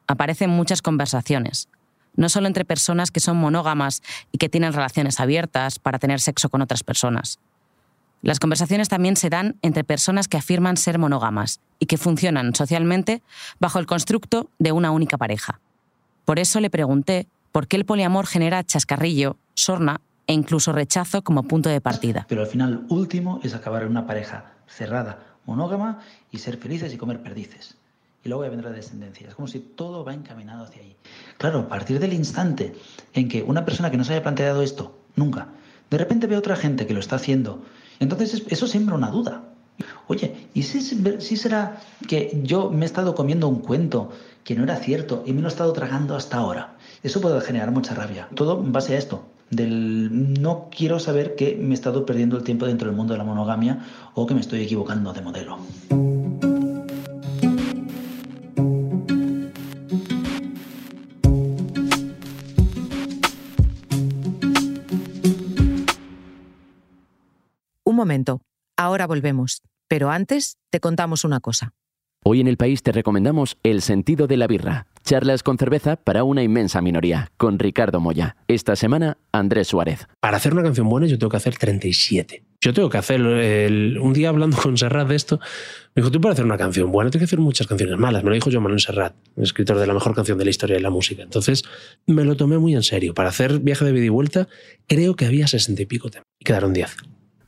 Aparece 0.06 0.44
en 0.44 0.50
muchas 0.50 0.82
conversaciones, 0.82 1.68
no 2.16 2.28
solo 2.28 2.46
entre 2.46 2.64
personas 2.64 3.10
que 3.10 3.20
son 3.20 3.36
monógamas 3.36 4.02
y 4.30 4.38
que 4.38 4.48
tienen 4.48 4.72
relaciones 4.72 5.20
abiertas 5.20 5.78
para 5.78 5.98
tener 5.98 6.20
sexo 6.20 6.48
con 6.48 6.62
otras 6.62 6.82
personas. 6.82 7.38
Las 8.22 8.38
conversaciones 8.38 8.88
también 8.88 9.16
se 9.16 9.30
dan 9.30 9.56
entre 9.62 9.82
personas 9.82 10.28
que 10.28 10.36
afirman 10.36 10.76
ser 10.76 10.98
monógamas 10.98 11.60
y 11.80 11.86
que 11.86 11.98
funcionan 11.98 12.54
socialmente 12.54 13.20
bajo 13.58 13.80
el 13.80 13.86
constructo 13.86 14.48
de 14.60 14.70
una 14.70 14.92
única 14.92 15.18
pareja. 15.18 15.60
Por 16.24 16.38
eso 16.38 16.60
le 16.60 16.70
pregunté 16.70 17.26
por 17.50 17.66
qué 17.66 17.76
el 17.76 17.84
poliamor 17.84 18.26
genera 18.26 18.62
chascarrillo, 18.62 19.36
sorna 19.54 20.00
e 20.28 20.34
incluso 20.34 20.72
rechazo 20.72 21.22
como 21.22 21.42
punto 21.42 21.68
de 21.68 21.80
partida. 21.80 22.26
Pero 22.28 22.42
al 22.42 22.46
final 22.46 22.86
último 22.88 23.40
es 23.42 23.54
acabar 23.54 23.82
en 23.82 23.88
una 23.88 24.06
pareja 24.06 24.52
cerrada, 24.68 25.18
monógama 25.44 25.98
y 26.30 26.38
ser 26.38 26.58
felices 26.58 26.94
y 26.94 26.96
comer 26.96 27.22
perdices. 27.22 27.76
Y 28.24 28.28
luego 28.28 28.44
ya 28.44 28.50
vendrá 28.50 28.70
la 28.70 28.76
descendencia. 28.76 29.28
Es 29.28 29.34
como 29.34 29.48
si 29.48 29.58
todo 29.58 30.04
va 30.04 30.14
encaminado 30.14 30.64
hacia 30.64 30.82
ahí. 30.82 30.96
Claro, 31.38 31.60
a 31.60 31.68
partir 31.68 31.98
del 31.98 32.12
instante 32.12 32.74
en 33.14 33.28
que 33.28 33.42
una 33.42 33.64
persona 33.64 33.90
que 33.90 33.96
no 33.96 34.04
se 34.04 34.12
haya 34.12 34.22
planteado 34.22 34.62
esto, 34.62 34.96
nunca, 35.16 35.48
de 35.90 35.98
repente 35.98 36.26
ve 36.26 36.36
a 36.36 36.38
otra 36.38 36.56
gente 36.56 36.86
que 36.86 36.94
lo 36.94 37.00
está 37.00 37.16
haciendo, 37.16 37.62
entonces 38.00 38.44
eso 38.48 38.66
siembra 38.66 38.94
una 38.94 39.10
duda. 39.10 39.42
Oye, 40.06 40.48
¿y 40.54 40.62
si, 40.62 40.80
si 40.80 41.36
será 41.36 41.80
que 42.08 42.40
yo 42.42 42.70
me 42.70 42.84
he 42.84 42.86
estado 42.86 43.14
comiendo 43.14 43.48
un 43.48 43.60
cuento 43.60 44.10
que 44.44 44.54
no 44.54 44.64
era 44.64 44.76
cierto 44.76 45.22
y 45.26 45.32
me 45.32 45.40
lo 45.40 45.48
he 45.48 45.50
estado 45.50 45.72
tragando 45.72 46.14
hasta 46.14 46.36
ahora? 46.36 46.76
Eso 47.02 47.20
puede 47.20 47.40
generar 47.40 47.70
mucha 47.72 47.94
rabia. 47.94 48.28
Todo 48.34 48.60
en 48.60 48.72
base 48.72 48.94
a 48.94 48.98
esto, 48.98 49.24
del 49.50 50.40
no 50.40 50.68
quiero 50.74 50.98
saber 50.98 51.34
que 51.36 51.56
me 51.56 51.70
he 51.70 51.74
estado 51.74 52.06
perdiendo 52.06 52.36
el 52.36 52.42
tiempo 52.42 52.66
dentro 52.66 52.88
del 52.88 52.96
mundo 52.96 53.14
de 53.14 53.18
la 53.18 53.24
monogamia 53.24 53.84
o 54.14 54.26
que 54.26 54.34
me 54.34 54.40
estoy 54.40 54.62
equivocando 54.62 55.12
de 55.12 55.20
modelo. 55.20 55.58
Momento, 68.12 68.42
ahora 68.76 69.06
volvemos, 69.06 69.62
pero 69.88 70.10
antes 70.10 70.58
te 70.70 70.80
contamos 70.80 71.24
una 71.24 71.40
cosa. 71.40 71.72
Hoy 72.24 72.40
en 72.40 72.46
el 72.46 72.58
país 72.58 72.82
te 72.82 72.92
recomendamos 72.92 73.56
El 73.62 73.80
sentido 73.80 74.26
de 74.26 74.36
la 74.36 74.46
birra. 74.46 74.86
Charlas 75.02 75.42
con 75.42 75.56
cerveza 75.56 75.96
para 75.96 76.22
una 76.22 76.42
inmensa 76.42 76.82
minoría, 76.82 77.32
con 77.38 77.58
Ricardo 77.58 78.00
Moya. 78.00 78.36
Esta 78.48 78.76
semana, 78.76 79.16
Andrés 79.32 79.68
Suárez. 79.68 80.06
Para 80.20 80.36
hacer 80.36 80.52
una 80.52 80.62
canción 80.62 80.88
buena 80.88 81.06
yo 81.06 81.18
tengo 81.18 81.30
que 81.30 81.38
hacer 81.38 81.56
37. 81.56 82.44
Yo 82.60 82.74
tengo 82.74 82.90
que 82.90 82.98
hacer, 82.98 83.20
un 83.22 84.12
día 84.12 84.28
hablando 84.28 84.58
con 84.58 84.76
Serrat 84.76 85.08
de 85.08 85.16
esto, 85.16 85.40
me 85.94 86.02
dijo, 86.02 86.12
tú 86.12 86.20
para 86.20 86.34
hacer 86.34 86.44
una 86.44 86.58
canción 86.58 86.92
buena 86.92 87.10
tienes 87.10 87.22
que 87.22 87.30
hacer 87.32 87.40
muchas 87.40 87.66
canciones 87.66 87.98
malas. 87.98 88.22
Me 88.22 88.28
lo 88.28 88.34
dijo 88.34 88.50
yo 88.50 88.60
Manuel 88.60 88.78
Serrat, 88.78 89.14
el 89.36 89.44
escritor 89.44 89.78
de 89.78 89.86
la 89.86 89.94
mejor 89.94 90.14
canción 90.14 90.36
de 90.36 90.44
la 90.44 90.50
historia 90.50 90.76
de 90.76 90.82
la 90.82 90.90
música. 90.90 91.22
Entonces 91.22 91.64
me 92.06 92.24
lo 92.24 92.36
tomé 92.36 92.58
muy 92.58 92.74
en 92.74 92.82
serio. 92.82 93.14
Para 93.14 93.30
hacer 93.30 93.58
viaje 93.58 93.86
de 93.86 93.92
vida 93.92 94.04
y 94.04 94.10
vuelta, 94.10 94.48
creo 94.86 95.16
que 95.16 95.24
había 95.24 95.48
60 95.48 95.80
y 95.80 95.86
pico 95.86 96.10
temas. 96.10 96.26
Y 96.38 96.44
quedaron 96.44 96.74
10. 96.74 96.94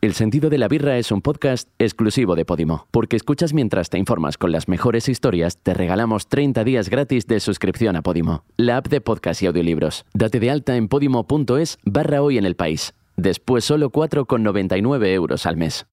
El 0.05 0.13
sentido 0.13 0.51
de 0.51 0.59
la 0.59 0.69
birra 0.69 0.99
es 0.99 1.11
un 1.11 1.23
podcast 1.23 1.71
exclusivo 1.79 2.37
de 2.37 2.45
Podimo, 2.45 2.89
porque 2.91 3.17
escuchas 3.17 3.55
mientras 3.55 3.89
te 3.89 3.97
informas 3.97 4.37
con 4.37 4.53
las 4.53 4.69
mejores 4.69 5.09
historias, 5.09 5.57
te 5.57 5.73
regalamos 5.73 6.29
30 6.29 6.63
días 6.63 6.91
gratis 6.91 7.27
de 7.27 7.41
suscripción 7.41 7.97
a 7.97 8.03
Podimo, 8.03 8.45
la 8.59 8.77
app 8.77 8.89
de 8.89 9.01
podcast 9.01 9.41
y 9.41 9.47
audiolibros. 9.47 10.05
Date 10.13 10.41
de 10.41 10.51
alta 10.51 10.77
en 10.77 10.89
podimo.es 10.89 11.79
barra 11.87 12.21
hoy 12.21 12.37
en 12.37 12.45
el 12.45 12.55
país. 12.55 12.93
Después 13.17 13.65
solo 13.65 13.91
4,99 13.91 15.07
euros 15.07 15.47
al 15.47 15.57
mes. 15.57 15.87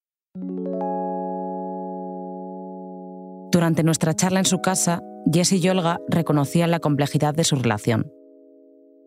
Durante 3.50 3.84
nuestra 3.84 4.14
charla 4.14 4.40
en 4.40 4.46
su 4.46 4.60
casa, 4.60 5.00
Jess 5.32 5.54
y 5.54 5.70
Olga 5.70 6.02
reconocían 6.10 6.70
la 6.70 6.80
complejidad 6.80 7.34
de 7.34 7.46
su 7.46 7.56
relación. 7.56 8.12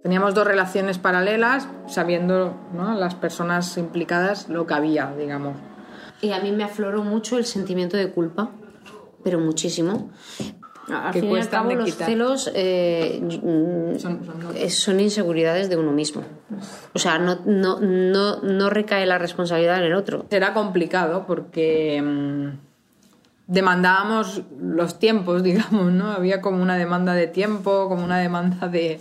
Teníamos 0.05 0.35
dos 0.35 0.47
relaciones 0.47 0.99
paralelas, 0.99 1.67
sabiendo 1.87 2.55
las 2.75 3.15
personas 3.15 3.79
implicadas 3.79 4.51
lo 4.51 4.67
que 4.67 4.75
había, 4.75 5.11
digamos. 5.17 5.57
Y 6.21 6.33
a 6.33 6.41
mí 6.41 6.53
me 6.53 6.63
afloró 6.63 7.03
mucho 7.03 7.39
el 7.39 7.47
sentimiento 7.47 7.97
de 7.97 8.11
culpa, 8.11 8.51
pero 9.23 9.41
muchísimo. 9.41 10.11
Al 10.93 11.15
fin 11.15 11.25
y 11.25 11.39
al 11.39 11.49
cabo, 11.49 11.73
los 11.73 11.95
celos 11.95 12.53
eh, 12.55 13.19
son, 14.69 15.01
inseguridades 15.01 15.71
de 15.71 15.79
uno 15.79 15.93
mismo. 15.93 16.23
O 16.93 16.99
sea, 16.99 17.19
no, 17.19 17.41
no, 17.47 17.81
no, 17.81 18.43
no 18.43 18.69
recae 18.69 19.07
la 19.07 19.17
responsabilidad 19.17 19.79
en 19.79 19.85
el 19.85 19.95
otro. 19.95 20.27
Era 20.29 20.53
complicado 20.53 21.25
porque 21.27 22.03
mm, 22.03 22.74
demandábamos 23.47 24.43
los 24.59 24.99
tiempos, 24.99 25.43
digamos, 25.43 25.93
¿no? 25.93 26.11
Había 26.11 26.41
como 26.41 26.63
una 26.63 26.77
demanda 26.77 27.15
de 27.15 27.27
tiempo, 27.27 27.89
como 27.89 28.05
una 28.05 28.19
demanda 28.19 28.69
de, 28.69 28.99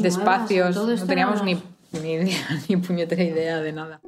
de 0.00 0.08
espacios. 0.08 0.76
No 0.76 1.06
teníamos 1.06 1.42
ni, 1.42 1.60
ni, 2.00 2.12
idea, 2.12 2.46
ni 2.68 2.76
puñetera 2.76 3.22
idea 3.22 3.60
de 3.60 3.72
nada. 3.72 4.00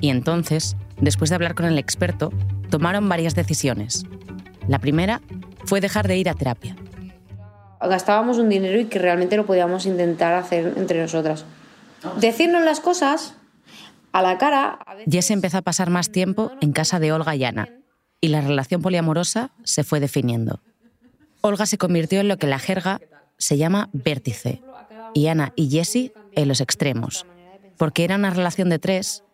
Y 0.00 0.10
entonces, 0.10 0.76
después 1.00 1.30
de 1.30 1.36
hablar 1.36 1.54
con 1.54 1.64
el 1.64 1.78
experto, 1.78 2.30
tomaron 2.70 3.08
varias 3.08 3.34
decisiones. 3.34 4.04
La 4.68 4.78
primera 4.78 5.22
fue 5.64 5.80
dejar 5.80 6.08
de 6.08 6.18
ir 6.18 6.28
a 6.28 6.34
terapia. 6.34 6.76
Gastábamos 7.80 8.38
un 8.38 8.48
dinero 8.48 8.78
y 8.80 8.86
que 8.86 8.98
realmente 8.98 9.36
lo 9.36 9.46
podíamos 9.46 9.86
intentar 9.86 10.34
hacer 10.34 10.74
entre 10.76 11.00
nosotras. 11.00 11.44
Decirnos 12.20 12.64
las 12.64 12.80
cosas 12.80 13.34
a 14.14 14.22
la 14.22 14.38
cara. 14.38 14.78
Jess 15.10 15.32
empezó 15.32 15.58
a 15.58 15.62
pasar 15.62 15.90
más 15.90 16.10
tiempo 16.10 16.52
en 16.60 16.72
casa 16.72 17.00
de 17.00 17.12
Olga 17.12 17.34
y 17.34 17.42
Ana, 17.44 17.68
y 18.20 18.28
la 18.28 18.40
relación 18.40 18.80
poliamorosa 18.80 19.50
se 19.64 19.82
fue 19.82 19.98
definiendo. 19.98 20.60
Olga 21.40 21.66
se 21.66 21.78
convirtió 21.78 22.20
en 22.20 22.28
lo 22.28 22.38
que 22.38 22.46
la 22.46 22.60
jerga 22.60 23.00
se 23.38 23.58
llama 23.58 23.90
vértice, 23.92 24.62
y 25.14 25.26
Ana 25.26 25.52
y 25.56 25.68
Jessie 25.68 26.12
en 26.36 26.46
los 26.46 26.60
extremos, 26.60 27.26
porque 27.76 28.04
era 28.04 28.14
una 28.14 28.30
relación 28.30 28.70
de 28.70 28.78
tres 28.78 29.24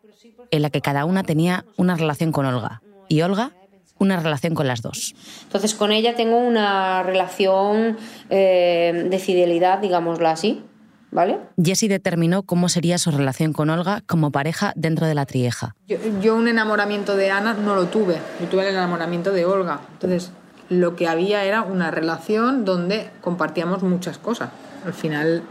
en 0.50 0.62
la 0.62 0.70
que 0.70 0.80
cada 0.80 1.04
una 1.04 1.25
tenía 1.25 1.66
una 1.76 1.94
relación 1.94 2.32
con 2.32 2.46
Olga, 2.46 2.80
y 3.06 3.20
Olga 3.20 3.52
una 3.99 4.18
relación 4.18 4.54
con 4.54 4.66
las 4.66 4.80
dos. 4.80 5.14
Entonces 5.42 5.75
con 5.75 5.92
ella 5.92 6.16
tengo 6.16 6.38
una 6.38 7.02
relación 7.02 7.99
eh, 8.30 9.08
de 9.10 9.18
fidelidad, 9.18 9.80
digámoslo 9.80 10.26
así, 10.26 10.64
¿vale? 11.10 11.38
Jessie 11.62 11.88
determinó 11.88 12.42
cómo 12.42 12.68
sería 12.68 12.98
su 12.98 13.10
relación 13.10 13.52
con 13.52 13.70
Olga 13.70 14.02
como 14.06 14.30
pareja 14.30 14.72
dentro 14.76 15.06
de 15.06 15.14
la 15.14 15.26
trieja. 15.26 15.74
Yo, 16.20 16.36
un 16.36 16.48
enamoramiento 16.48 17.16
de 17.16 17.30
Ana 17.30 17.54
no 17.54 17.74
lo 17.74 17.86
tuve, 17.86 18.16
yo 18.40 18.46
tuve 18.46 18.68
el 18.68 18.74
enamoramiento 18.74 19.32
de 19.32 19.44
Olga. 19.44 19.80
Entonces, 19.92 20.32
lo 20.68 20.96
que 20.96 21.08
había 21.08 21.44
era 21.44 21.62
una 21.62 21.90
relación 21.90 22.64
donde 22.64 23.10
compartíamos 23.20 23.82
muchas 23.82 24.18
cosas. 24.18 24.50
Al 24.84 24.94
final 24.94 25.42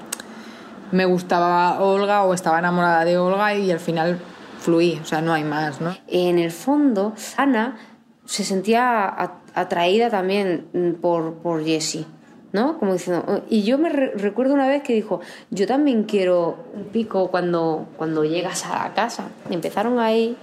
me 0.92 1.06
gustaba 1.06 1.80
Olga 1.82 2.24
o 2.24 2.34
estaba 2.34 2.60
enamorada 2.60 3.06
de 3.06 3.18
Olga 3.18 3.54
y 3.54 3.72
al 3.72 3.80
final 3.80 4.20
fluí, 4.60 5.00
o 5.02 5.06
sea, 5.06 5.22
no 5.22 5.34
hay 5.34 5.44
más, 5.44 5.82
¿no? 5.82 5.96
En 6.08 6.40
el 6.40 6.52
fondo, 6.52 7.14
Ana 7.38 7.78
se 8.26 8.44
sentía 8.44 9.14
atraída 9.54 10.10
también 10.10 10.98
por, 11.02 11.36
por 11.36 11.64
Jessie 11.64 12.06
¿no? 12.52 12.78
Como 12.80 12.94
diciendo, 12.94 13.24
oh", 13.28 13.42
y 13.50 13.64
yo 13.64 13.78
me 13.78 13.90
recuerdo 13.90 14.54
una 14.54 14.68
vez 14.68 14.84
que 14.84 14.94
dijo, 14.94 15.22
yo 15.52 15.68
también 15.68 16.04
quiero 16.04 16.66
un 16.74 16.86
pico 16.86 17.30
cuando, 17.30 17.88
cuando 17.98 18.24
llegas 18.24 18.66
a 18.66 18.88
la 18.88 18.94
casa. 18.94 19.30
Y 19.50 19.54
empezaron 19.54 20.00
ahí, 20.00 20.36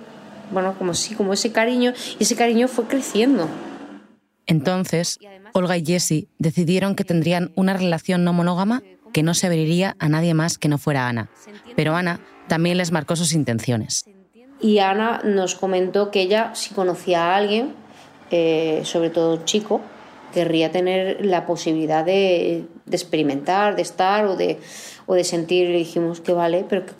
bueno, 0.53 0.75
como 0.79 0.95
sí, 0.95 1.15
como 1.15 1.33
ese 1.33 1.53
cariño, 1.53 1.93
y 2.19 2.23
ese 2.23 2.37
cariño 2.37 2.69
fue 2.69 2.85
creciendo. 2.85 3.49
Entonces, 4.47 5.19
Olga 5.53 5.77
y 5.77 5.85
Jessie 5.85 6.29
decidieron 6.39 6.95
que 6.95 7.05
tendrían 7.05 7.53
una 7.57 7.75
relación 7.75 8.25
no 8.25 8.33
monógama 8.33 8.83
que 9.13 9.23
no 9.23 9.35
se 9.35 9.47
abriría 9.47 9.97
a 9.99 10.09
nadie 10.09 10.35
más 10.35 10.59
que 10.59 10.69
no 10.69 10.79
fuera 10.79 11.09
Ana. 11.09 11.31
Pero 11.75 11.97
Ana 11.97 12.21
también 12.49 12.77
les 12.77 12.93
marcó 12.93 13.17
sus 13.17 13.33
intenciones. 13.33 14.05
Y 14.61 14.79
Ana 14.79 15.21
nos 15.25 15.55
comentó 15.55 16.11
que 16.11 16.21
ella, 16.21 16.55
si 16.55 16.75
conocía 16.75 17.33
a 17.33 17.37
alguien, 17.37 17.75
eh, 18.31 18.83
sobre 18.85 19.11
todo 19.11 19.37
un 19.37 19.45
chico, 19.45 19.81
querría 20.37 20.71
tener 20.71 21.25
la 21.25 21.47
posibilidad 21.47 22.05
de, 22.05 22.66
experimentar, 22.90 23.75
de 23.75 23.81
estar 23.81 24.26
o 24.26 24.37
de, 24.37 24.61
o 25.07 25.14
de 25.14 25.25
sentir, 25.25 25.71
le 25.71 25.78
dijimos 25.78 26.21
que 26.21 26.35
vale, 26.35 26.66
pero 26.69 26.85
que, 26.85 26.93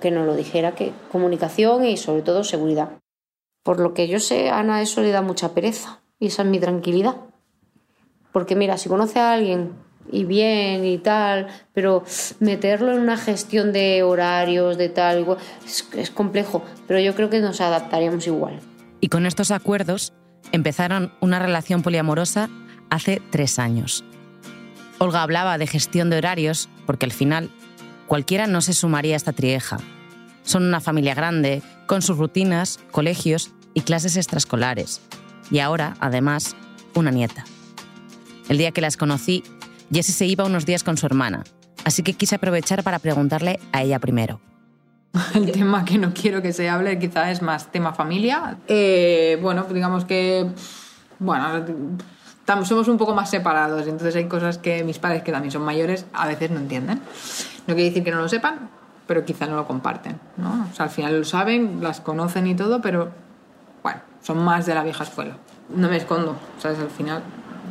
que 0.00 0.10
nos 0.10 0.26
lo 0.26 0.34
dijera, 0.34 0.74
que 0.74 0.90
comunicación 1.12 1.84
y 1.84 1.96
sobre 1.96 2.22
todo 2.22 2.42
seguridad. 2.42 2.98
Por 3.62 3.78
lo 3.78 3.94
que 3.94 4.08
yo 4.08 4.18
sé, 4.18 4.50
Ana 4.50 4.82
eso 4.82 5.02
le 5.02 5.12
da 5.12 5.22
mucha 5.22 5.54
pereza 5.54 6.00
y 6.18 6.26
esa 6.26 6.42
es 6.42 6.48
mi 6.48 6.58
tranquilidad. 6.58 7.14
Porque 8.32 8.56
mira, 8.56 8.76
si 8.76 8.88
conoce 8.88 9.20
a 9.20 9.34
alguien 9.34 9.70
y 10.10 10.24
bien 10.24 10.84
y 10.84 10.98
tal, 10.98 11.46
pero 11.72 12.02
meterlo 12.40 12.90
en 12.92 12.98
una 12.98 13.16
gestión 13.16 13.72
de 13.72 14.02
horarios, 14.02 14.78
de 14.78 14.88
tal, 14.88 15.36
es, 15.64 15.88
es 15.94 16.10
complejo, 16.10 16.64
pero 16.88 16.98
yo 16.98 17.14
creo 17.14 17.30
que 17.30 17.38
nos 17.38 17.60
adaptaríamos 17.60 18.26
igual. 18.26 18.58
Y 19.00 19.10
con 19.10 19.26
estos 19.26 19.52
acuerdos 19.52 20.12
empezaron 20.50 21.12
una 21.20 21.38
relación 21.38 21.82
poliamorosa 21.82 22.50
hace 22.90 23.22
tres 23.30 23.58
años. 23.58 24.04
Olga 24.98 25.22
hablaba 25.22 25.56
de 25.56 25.66
gestión 25.66 26.10
de 26.10 26.18
horarios 26.18 26.68
porque 26.86 27.06
al 27.06 27.12
final 27.12 27.50
cualquiera 28.06 28.46
no 28.46 28.60
se 28.60 28.74
sumaría 28.74 29.14
a 29.14 29.16
esta 29.16 29.32
trieja. 29.32 29.78
Son 30.42 30.64
una 30.64 30.80
familia 30.80 31.14
grande, 31.14 31.62
con 31.86 32.02
sus 32.02 32.18
rutinas, 32.18 32.80
colegios 32.90 33.52
y 33.72 33.82
clases 33.82 34.16
extraescolares. 34.16 35.00
Y 35.50 35.60
ahora, 35.60 35.96
además, 36.00 36.56
una 36.94 37.10
nieta. 37.10 37.44
El 38.48 38.58
día 38.58 38.72
que 38.72 38.80
las 38.80 38.96
conocí, 38.96 39.42
Jessie 39.92 40.14
se 40.14 40.26
iba 40.26 40.44
unos 40.44 40.66
días 40.66 40.84
con 40.84 40.96
su 40.96 41.06
hermana, 41.06 41.44
así 41.84 42.02
que 42.02 42.14
quise 42.14 42.36
aprovechar 42.36 42.82
para 42.82 42.98
preguntarle 42.98 43.60
a 43.72 43.82
ella 43.82 43.98
primero. 43.98 44.40
El 45.34 45.50
tema 45.50 45.84
que 45.84 45.98
no 45.98 46.12
quiero 46.14 46.42
que 46.42 46.52
se 46.52 46.68
hable 46.68 46.98
quizá 46.98 47.30
es 47.30 47.42
más 47.42 47.72
tema 47.72 47.92
familia. 47.92 48.58
Eh, 48.68 49.38
bueno, 49.42 49.66
digamos 49.72 50.04
que, 50.04 50.50
bueno, 51.18 51.64
somos 52.64 52.88
un 52.88 52.98
poco 52.98 53.14
más 53.14 53.30
separados, 53.30 53.86
entonces 53.86 54.16
hay 54.16 54.26
cosas 54.26 54.58
que 54.58 54.82
mis 54.84 54.98
padres, 54.98 55.22
que 55.22 55.32
también 55.32 55.52
son 55.52 55.62
mayores, 55.62 56.06
a 56.12 56.26
veces 56.26 56.50
no 56.50 56.58
entienden. 56.58 57.00
No 57.66 57.74
quiere 57.74 57.90
decir 57.90 58.02
que 58.02 58.10
no 58.10 58.18
lo 58.20 58.28
sepan, 58.28 58.70
pero 59.06 59.24
quizá 59.24 59.46
no 59.46 59.56
lo 59.56 59.66
comparten, 59.66 60.20
¿no? 60.36 60.66
O 60.70 60.74
sea, 60.74 60.86
al 60.86 60.90
final 60.90 61.18
lo 61.18 61.24
saben, 61.24 61.82
las 61.82 62.00
conocen 62.00 62.46
y 62.46 62.54
todo, 62.54 62.80
pero 62.80 63.10
bueno, 63.82 64.00
son 64.22 64.38
más 64.38 64.66
de 64.66 64.74
la 64.74 64.82
vieja 64.82 65.04
escuela. 65.04 65.36
No 65.68 65.88
me 65.88 65.96
escondo, 65.96 66.36
¿sabes? 66.58 66.78
Al 66.78 66.90
final. 66.90 67.22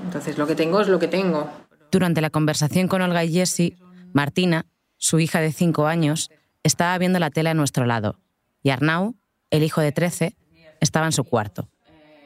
Entonces 0.06 0.38
lo 0.38 0.48
que 0.48 0.56
tengo 0.56 0.80
es 0.82 0.88
lo 0.88 1.00
que 1.00 1.08
tengo. 1.08 1.50
Durante 1.92 2.22
la 2.22 2.30
conversación 2.30 2.88
con 2.88 3.02
Olga 3.02 3.24
y 3.24 3.34
Jessie, 3.34 3.78
Martina, 4.14 4.66
su 4.98 5.20
hija 5.20 5.40
de 5.40 5.52
5 5.52 5.88
años, 5.88 6.30
estaba 6.64 6.98
viendo 6.98 7.20
la 7.20 7.30
tele 7.30 7.50
a 7.50 7.54
nuestro 7.54 7.86
lado 7.86 8.20
y 8.62 8.70
Arnau, 8.70 9.16
el 9.50 9.64
hijo 9.64 9.82
de 9.82 9.92
13, 9.92 10.36
estaba 10.80 11.06
en 11.06 11.12
su 11.12 11.24
cuarto. 11.24 11.68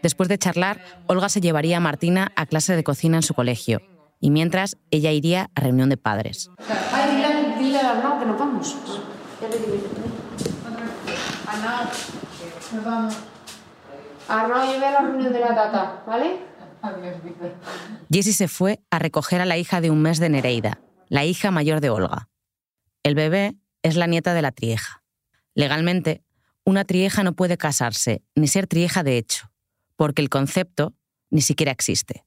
Después 0.03 0.27
de 0.27 0.37
charlar, 0.37 0.81
Olga 1.07 1.29
se 1.29 1.39
llevaría 1.39 1.77
a 1.77 1.79
Martina 1.79 2.33
a 2.35 2.45
clase 2.45 2.75
de 2.75 2.83
cocina 2.83 3.15
en 3.15 3.23
su 3.23 3.33
colegio 3.33 3.81
y 4.19 4.31
mientras 4.31 4.75
ella 4.91 5.11
iría 5.11 5.49
a 5.55 5.61
reunión 5.61 5.87
de 5.87 5.95
padres. 5.95 6.51
Ay, 6.91 7.55
dile, 7.57 7.79
a 7.79 7.91
Arnau 7.91 8.19
que 8.19 8.25
nos 8.25 8.37
vamos. 8.37 8.75
nos 12.73 12.83
vamos. 12.83 13.15
Arnau, 14.27 14.73
lleve 14.73 14.85
a 14.85 14.91
la 14.91 15.01
reunión 15.03 15.31
de 15.31 15.39
la 15.39 15.55
tata, 15.55 16.03
¿vale? 16.05 16.37
Jessie 18.11 18.33
se 18.33 18.49
fue 18.49 18.81
a 18.91 18.99
recoger 18.99 19.39
a 19.39 19.45
la 19.45 19.57
hija 19.57 19.79
de 19.79 19.89
un 19.89 20.01
mes 20.01 20.19
de 20.19 20.27
Nereida, 20.27 20.81
la 21.07 21.23
hija 21.23 21.49
mayor 21.49 21.79
de 21.79 21.89
Olga. 21.89 22.27
El 23.03 23.15
bebé 23.15 23.55
es 23.83 23.95
la 23.95 24.07
nieta 24.07 24.33
de 24.33 24.41
la 24.41 24.51
trieja. 24.51 25.01
Legalmente, 25.55 26.25
una 26.65 26.83
trieja 26.83 27.23
no 27.23 27.33
puede 27.33 27.55
casarse 27.55 28.21
ni 28.35 28.49
ser 28.49 28.67
trieja 28.67 29.03
de 29.03 29.17
hecho 29.17 29.52
porque 30.03 30.21
el 30.21 30.27
concepto 30.27 30.93
ni 31.29 31.39
siquiera 31.39 31.71
existe. 31.71 32.25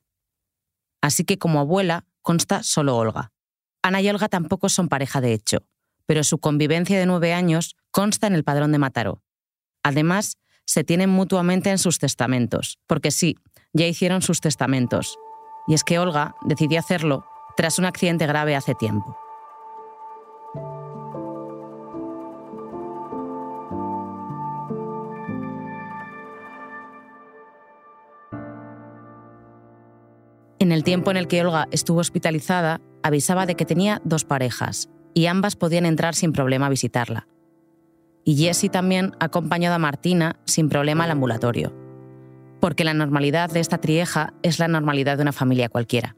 Así 1.03 1.25
que 1.25 1.37
como 1.37 1.61
abuela 1.61 2.07
consta 2.23 2.63
solo 2.63 2.97
Olga. 2.97 3.35
Ana 3.83 4.01
y 4.01 4.09
Olga 4.09 4.31
tampoco 4.31 4.71
son 4.71 4.89
pareja 4.89 5.21
de 5.21 5.35
hecho, 5.35 5.59
pero 6.07 6.25
su 6.25 6.39
convivencia 6.39 6.99
de 6.99 7.05
nueve 7.05 7.35
años 7.35 7.77
consta 7.91 8.29
en 8.29 8.35
el 8.35 8.45
padrón 8.45 8.73
de 8.73 8.79
Mataró. 8.79 9.23
Además, 9.83 10.39
se 10.65 10.85
tienen 10.85 11.11
mutuamente 11.11 11.69
en 11.69 11.77
sus 11.77 11.99
testamentos, 11.99 12.79
porque 12.87 13.11
sí, 13.11 13.37
ya 13.75 13.87
hicieron 13.87 14.23
sus 14.23 14.41
testamentos. 14.41 15.19
Y 15.69 15.75
es 15.75 15.85
que 15.85 15.99
Olga 15.99 16.35
decidió 16.47 16.81
hacerlo 16.81 17.27
tras 17.59 17.79
un 17.79 17.85
accidente 17.85 18.27
grave 18.27 18.57
hace 18.57 18.75
tiempo. 18.75 19.19
En 30.67 30.73
el 30.73 30.83
tiempo 30.83 31.13
en 31.13 31.17
el 31.17 31.29
que 31.29 31.41
Olga 31.43 31.69
estuvo 31.71 32.01
hospitalizada, 32.01 32.81
avisaba 33.05 33.47
de 33.47 33.55
que 33.55 33.65
tenía 33.65 34.03
dos 34.03 34.25
parejas 34.25 34.89
y 35.15 35.27
ambas 35.27 35.55
podían 35.55 35.87
entrar 35.87 36.17
sin 36.17 36.33
problema 36.33 36.67
a 36.67 36.71
visitarla. 36.71 37.29
Y 38.25 38.35
Jessie 38.35 38.69
también 38.69 39.13
ha 39.21 39.27
acompañado 39.27 39.77
a 39.77 39.79
Martina 39.79 40.41
sin 40.45 40.69
problema 40.69 41.05
al 41.05 41.13
ambulatorio, 41.13 41.73
porque 42.59 42.83
la 42.83 42.95
normalidad 42.95 43.49
de 43.49 43.61
esta 43.61 43.79
trieja 43.79 44.35
es 44.43 44.59
la 44.59 44.67
normalidad 44.67 45.19
de 45.19 45.23
una 45.23 45.31
familia 45.31 45.69
cualquiera. 45.69 46.17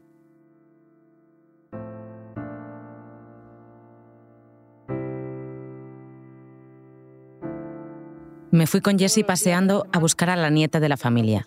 Me 8.49 8.65
fui 8.65 8.81
con 8.81 8.97
Jessie 8.97 9.23
paseando 9.23 9.85
a 9.93 9.99
buscar 9.99 10.31
a 10.31 10.35
la 10.35 10.49
nieta 10.49 10.79
de 10.79 10.89
la 10.89 10.97
familia. 10.97 11.45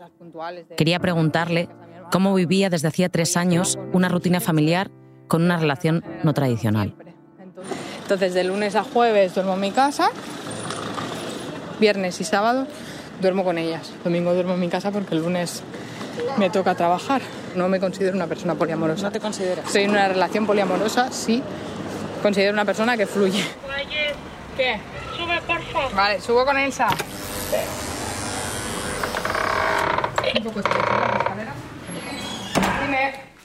Quería 0.76 1.00
preguntarle 1.00 1.68
cómo 2.12 2.34
vivía 2.34 2.68
desde 2.68 2.88
hacía 2.88 3.08
tres 3.08 3.38
años 3.38 3.78
una 3.94 4.10
rutina 4.10 4.38
familiar 4.38 4.90
con 5.28 5.42
una 5.42 5.56
relación 5.56 6.04
no 6.22 6.34
tradicional. 6.34 6.94
Entonces, 8.02 8.34
de 8.34 8.44
lunes 8.44 8.76
a 8.76 8.84
jueves 8.84 9.34
duermo 9.34 9.54
en 9.54 9.60
mi 9.60 9.70
casa, 9.70 10.10
viernes 11.80 12.20
y 12.20 12.24
sábado 12.24 12.66
duermo 13.22 13.44
con 13.44 13.56
ellas. 13.56 13.90
Domingo 14.04 14.34
duermo 14.34 14.52
en 14.52 14.60
mi 14.60 14.68
casa 14.68 14.90
porque 14.90 15.14
el 15.14 15.22
lunes 15.22 15.62
me 16.36 16.50
toca 16.50 16.74
trabajar. 16.74 17.22
No 17.56 17.68
me 17.68 17.80
considero 17.80 18.14
una 18.14 18.26
persona 18.26 18.56
poliamorosa. 18.56 19.04
¿No 19.04 19.12
te 19.12 19.20
consideras? 19.20 19.74
En 19.74 19.90
una 19.90 20.06
relación 20.08 20.46
poliamorosa, 20.46 21.10
sí. 21.10 21.42
Considero 22.20 22.52
una 22.52 22.66
persona 22.66 22.94
que 22.96 23.06
fluye. 23.06 23.42
¿Qué? 24.56 24.78
Sube, 25.16 25.40
por 25.46 25.62
favor. 25.62 25.94
Vale, 25.94 26.20
subo 26.20 26.44
con 26.44 26.58
Elsa. 26.58 26.88
Un 30.36 30.44
poco 30.44 30.60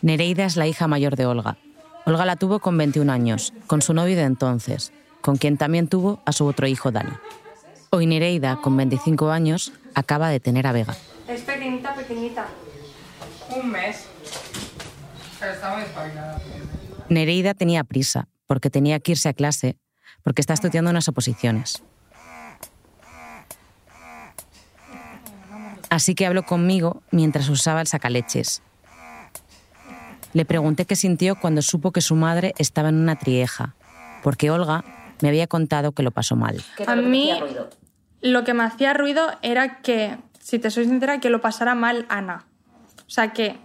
Nereida 0.01 0.45
es 0.45 0.55
la 0.55 0.67
hija 0.67 0.87
mayor 0.87 1.15
de 1.15 1.25
Olga. 1.25 1.57
Olga 2.05 2.25
la 2.25 2.35
tuvo 2.35 2.59
con 2.59 2.77
21 2.77 3.11
años, 3.11 3.53
con 3.67 3.81
su 3.81 3.93
novio 3.93 4.15
de 4.15 4.23
entonces, 4.23 4.93
con 5.21 5.37
quien 5.37 5.57
también 5.57 5.87
tuvo 5.87 6.21
a 6.25 6.31
su 6.31 6.45
otro 6.45 6.67
hijo 6.67 6.91
Dani. 6.91 7.11
Hoy 7.89 8.05
Nereida, 8.05 8.57
con 8.61 8.77
25 8.77 9.29
años, 9.31 9.73
acaba 9.93 10.29
de 10.29 10.39
tener 10.39 10.67
a 10.67 10.71
Vega. 10.71 10.95
Es 11.27 11.41
pequeñita, 11.41 11.95
pequeñita. 11.95 12.47
Un 13.55 13.71
mes. 13.71 14.05
Pero 15.39 15.53
está 15.53 15.73
muy 15.73 15.83
espabilada. 15.83 16.39
Nereida 17.09 17.53
tenía 17.53 17.83
prisa, 17.83 18.27
porque 18.45 18.69
tenía 18.69 18.99
que 18.99 19.13
irse 19.13 19.29
a 19.29 19.33
clase, 19.33 19.77
porque 20.23 20.41
está 20.41 20.53
estudiando 20.53 20.91
unas 20.91 21.07
oposiciones. 21.07 21.83
Así 25.89 26.15
que 26.15 26.25
habló 26.25 26.43
conmigo 26.43 27.01
mientras 27.11 27.49
usaba 27.49 27.81
el 27.81 27.87
sacaleches. 27.87 28.61
Le 30.37 30.45
pregunté 30.45 30.85
qué 30.85 30.95
sintió 30.95 31.35
cuando 31.35 31.63
supo 31.63 31.91
que 31.91 31.99
su 31.99 32.13
madre 32.13 32.53
estaba 32.59 32.89
en 32.89 32.97
una 32.97 33.15
trieja, 33.15 33.73
porque 34.21 34.51
Olga 34.51 34.83
me 35.19 35.29
había 35.29 35.47
contado 35.47 35.93
que 35.93 36.03
lo 36.03 36.11
pasó 36.11 36.35
mal. 36.35 36.61
A 36.85 36.95
mí 36.95 37.31
lo 38.21 38.43
que 38.43 38.53
me 38.53 38.63
hacía 38.63 38.93
ruido 38.93 39.31
era 39.41 39.81
que, 39.81 40.15
si 40.37 40.59
te 40.59 40.69
soy 40.69 40.85
sincera, 40.85 41.19
que 41.19 41.31
lo 41.31 41.41
pasara 41.41 41.73
mal 41.73 42.05
Ana. 42.07 42.45
O 42.99 43.09
sea 43.09 43.33
que 43.33 43.57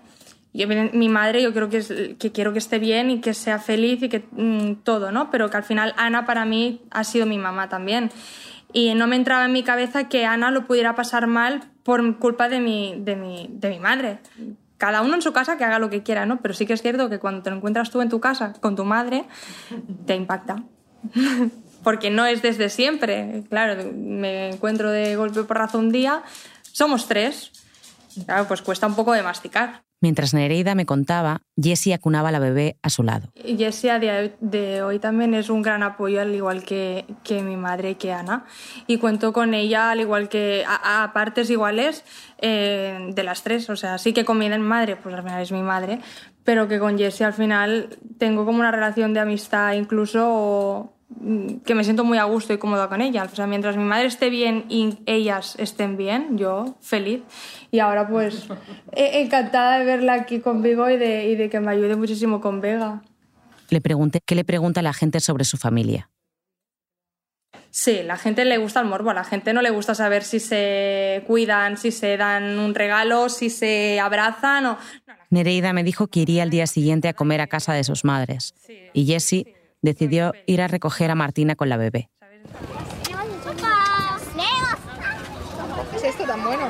yo, 0.54 0.66
mi 0.66 1.10
madre 1.10 1.42
yo 1.42 1.52
creo 1.52 1.68
que, 1.68 1.76
es, 1.76 1.92
que 2.18 2.32
quiero 2.32 2.54
que 2.54 2.60
esté 2.60 2.78
bien 2.78 3.10
y 3.10 3.20
que 3.20 3.34
sea 3.34 3.58
feliz 3.58 4.02
y 4.04 4.08
que 4.08 4.24
mm, 4.30 4.76
todo, 4.82 5.12
¿no? 5.12 5.30
Pero 5.30 5.50
que 5.50 5.58
al 5.58 5.64
final 5.64 5.92
Ana 5.98 6.24
para 6.24 6.46
mí 6.46 6.80
ha 6.90 7.04
sido 7.04 7.26
mi 7.26 7.36
mamá 7.36 7.68
también. 7.68 8.10
Y 8.72 8.94
no 8.94 9.06
me 9.06 9.16
entraba 9.16 9.44
en 9.44 9.52
mi 9.52 9.62
cabeza 9.62 10.08
que 10.08 10.24
Ana 10.24 10.50
lo 10.50 10.66
pudiera 10.66 10.94
pasar 10.94 11.26
mal 11.26 11.64
por 11.82 12.18
culpa 12.18 12.48
de 12.48 12.60
mi, 12.60 12.94
de 12.96 13.14
mi, 13.14 13.48
de 13.50 13.68
mi 13.68 13.78
madre 13.78 14.20
cada 14.82 15.00
uno 15.00 15.14
en 15.14 15.22
su 15.22 15.32
casa 15.32 15.56
que 15.56 15.62
haga 15.62 15.78
lo 15.78 15.90
que 15.90 16.02
quiera, 16.02 16.26
¿no? 16.26 16.40
Pero 16.40 16.54
sí 16.54 16.66
que 16.66 16.72
es 16.72 16.82
cierto 16.82 17.08
que 17.08 17.20
cuando 17.20 17.40
te 17.40 17.50
lo 17.50 17.56
encuentras 17.56 17.88
tú 17.90 18.00
en 18.00 18.08
tu 18.08 18.18
casa 18.18 18.52
con 18.54 18.74
tu 18.74 18.84
madre, 18.84 19.26
te 20.06 20.16
impacta. 20.16 20.64
Porque 21.84 22.10
no 22.10 22.26
es 22.26 22.42
desde 22.42 22.68
siempre. 22.68 23.44
Claro, 23.48 23.92
me 23.94 24.48
encuentro 24.48 24.90
de 24.90 25.14
golpe 25.14 25.44
por 25.44 25.56
razón 25.56 25.84
un 25.84 25.92
día, 25.92 26.24
somos 26.72 27.06
tres. 27.06 27.52
Claro, 28.24 28.48
pues 28.48 28.60
cuesta 28.60 28.88
un 28.88 28.96
poco 28.96 29.12
de 29.12 29.22
masticar. 29.22 29.84
Mientras 30.02 30.34
Nereida 30.34 30.74
me 30.74 30.84
contaba, 30.84 31.42
Jessie 31.56 31.94
acunaba 31.94 32.30
a 32.30 32.32
la 32.32 32.40
bebé 32.40 32.76
a 32.82 32.90
su 32.90 33.04
lado. 33.04 33.28
Jessie 33.36 33.92
de 34.40 34.82
hoy 34.82 34.98
también 34.98 35.32
es 35.32 35.48
un 35.48 35.62
gran 35.62 35.84
apoyo, 35.84 36.20
al 36.20 36.34
igual 36.34 36.64
que, 36.64 37.06
que 37.22 37.40
mi 37.42 37.56
madre 37.56 37.94
que 37.94 38.12
Ana. 38.12 38.44
Y 38.88 38.98
cuento 38.98 39.32
con 39.32 39.54
ella, 39.54 39.92
al 39.92 40.00
igual 40.00 40.28
que 40.28 40.64
a, 40.66 41.12
partes 41.14 41.50
iguales 41.50 42.04
eh, 42.38 43.12
de 43.14 43.22
las 43.22 43.44
tres. 43.44 43.70
O 43.70 43.76
sea, 43.76 43.96
sí 43.98 44.12
que 44.12 44.24
con 44.24 44.38
mi 44.38 44.48
madre, 44.58 44.96
pues 44.96 45.14
al 45.14 45.22
final 45.22 45.40
es 45.40 45.52
mi 45.52 45.62
madre, 45.62 46.00
pero 46.42 46.66
que 46.66 46.80
con 46.80 46.98
Jessie 46.98 47.24
al 47.24 47.32
final 47.32 47.96
tengo 48.18 48.44
como 48.44 48.58
una 48.58 48.72
relación 48.72 49.14
de 49.14 49.20
amistad 49.20 49.74
incluso 49.74 50.94
que 51.64 51.74
me 51.74 51.84
siento 51.84 52.04
muy 52.04 52.18
a 52.18 52.24
gusto 52.24 52.52
y 52.52 52.58
cómoda 52.58 52.88
con 52.88 53.00
ella. 53.00 53.28
O 53.30 53.34
sea, 53.34 53.46
mientras 53.46 53.76
mi 53.76 53.84
madre 53.84 54.06
esté 54.06 54.30
bien 54.30 54.64
y 54.68 54.98
ellas 55.06 55.56
estén 55.58 55.96
bien, 55.96 56.38
yo 56.38 56.76
feliz. 56.80 57.22
Y 57.70 57.78
ahora 57.78 58.08
pues 58.08 58.48
encantada 58.92 59.78
de 59.78 59.84
verla 59.84 60.14
aquí 60.14 60.40
conmigo 60.40 60.88
y 60.90 60.96
de, 60.96 61.28
y 61.28 61.36
de 61.36 61.48
que 61.48 61.60
me 61.60 61.70
ayude 61.70 61.96
muchísimo 61.96 62.40
con 62.40 62.60
Vega. 62.60 63.02
Le 63.70 63.80
pregunté 63.80 64.20
qué 64.24 64.34
le 64.34 64.44
pregunta 64.44 64.80
a 64.80 64.82
la 64.82 64.92
gente 64.92 65.20
sobre 65.20 65.44
su 65.44 65.56
familia. 65.56 66.10
Sí, 67.70 68.02
la 68.04 68.18
gente 68.18 68.44
le 68.44 68.58
gusta 68.58 68.80
el 68.80 68.86
morbo, 68.86 69.08
a 69.10 69.14
la 69.14 69.24
gente 69.24 69.54
no 69.54 69.62
le 69.62 69.70
gusta 69.70 69.94
saber 69.94 70.24
si 70.24 70.40
se 70.40 71.24
cuidan, 71.26 71.78
si 71.78 71.90
se 71.90 72.18
dan 72.18 72.58
un 72.58 72.74
regalo, 72.74 73.30
si 73.30 73.48
se 73.48 73.98
abrazan 73.98 74.66
o... 74.66 74.78
Nereida 75.30 75.72
me 75.72 75.82
dijo 75.82 76.08
que 76.08 76.20
iría 76.20 76.42
al 76.42 76.50
día 76.50 76.66
siguiente 76.66 77.08
a 77.08 77.14
comer 77.14 77.40
a 77.40 77.46
casa 77.46 77.72
de 77.72 77.82
sus 77.82 78.04
madres. 78.04 78.54
Y 78.92 79.06
Jessie 79.06 79.54
decidió 79.82 80.32
ir 80.46 80.62
a 80.62 80.68
recoger 80.68 81.10
a 81.10 81.14
Martina 81.14 81.54
con 81.56 81.68
la 81.68 81.76
bebé. 81.76 82.08
¿Qué 85.90 85.96
es 85.96 86.04
esto 86.04 86.24
tan 86.24 86.42
bueno? 86.42 86.68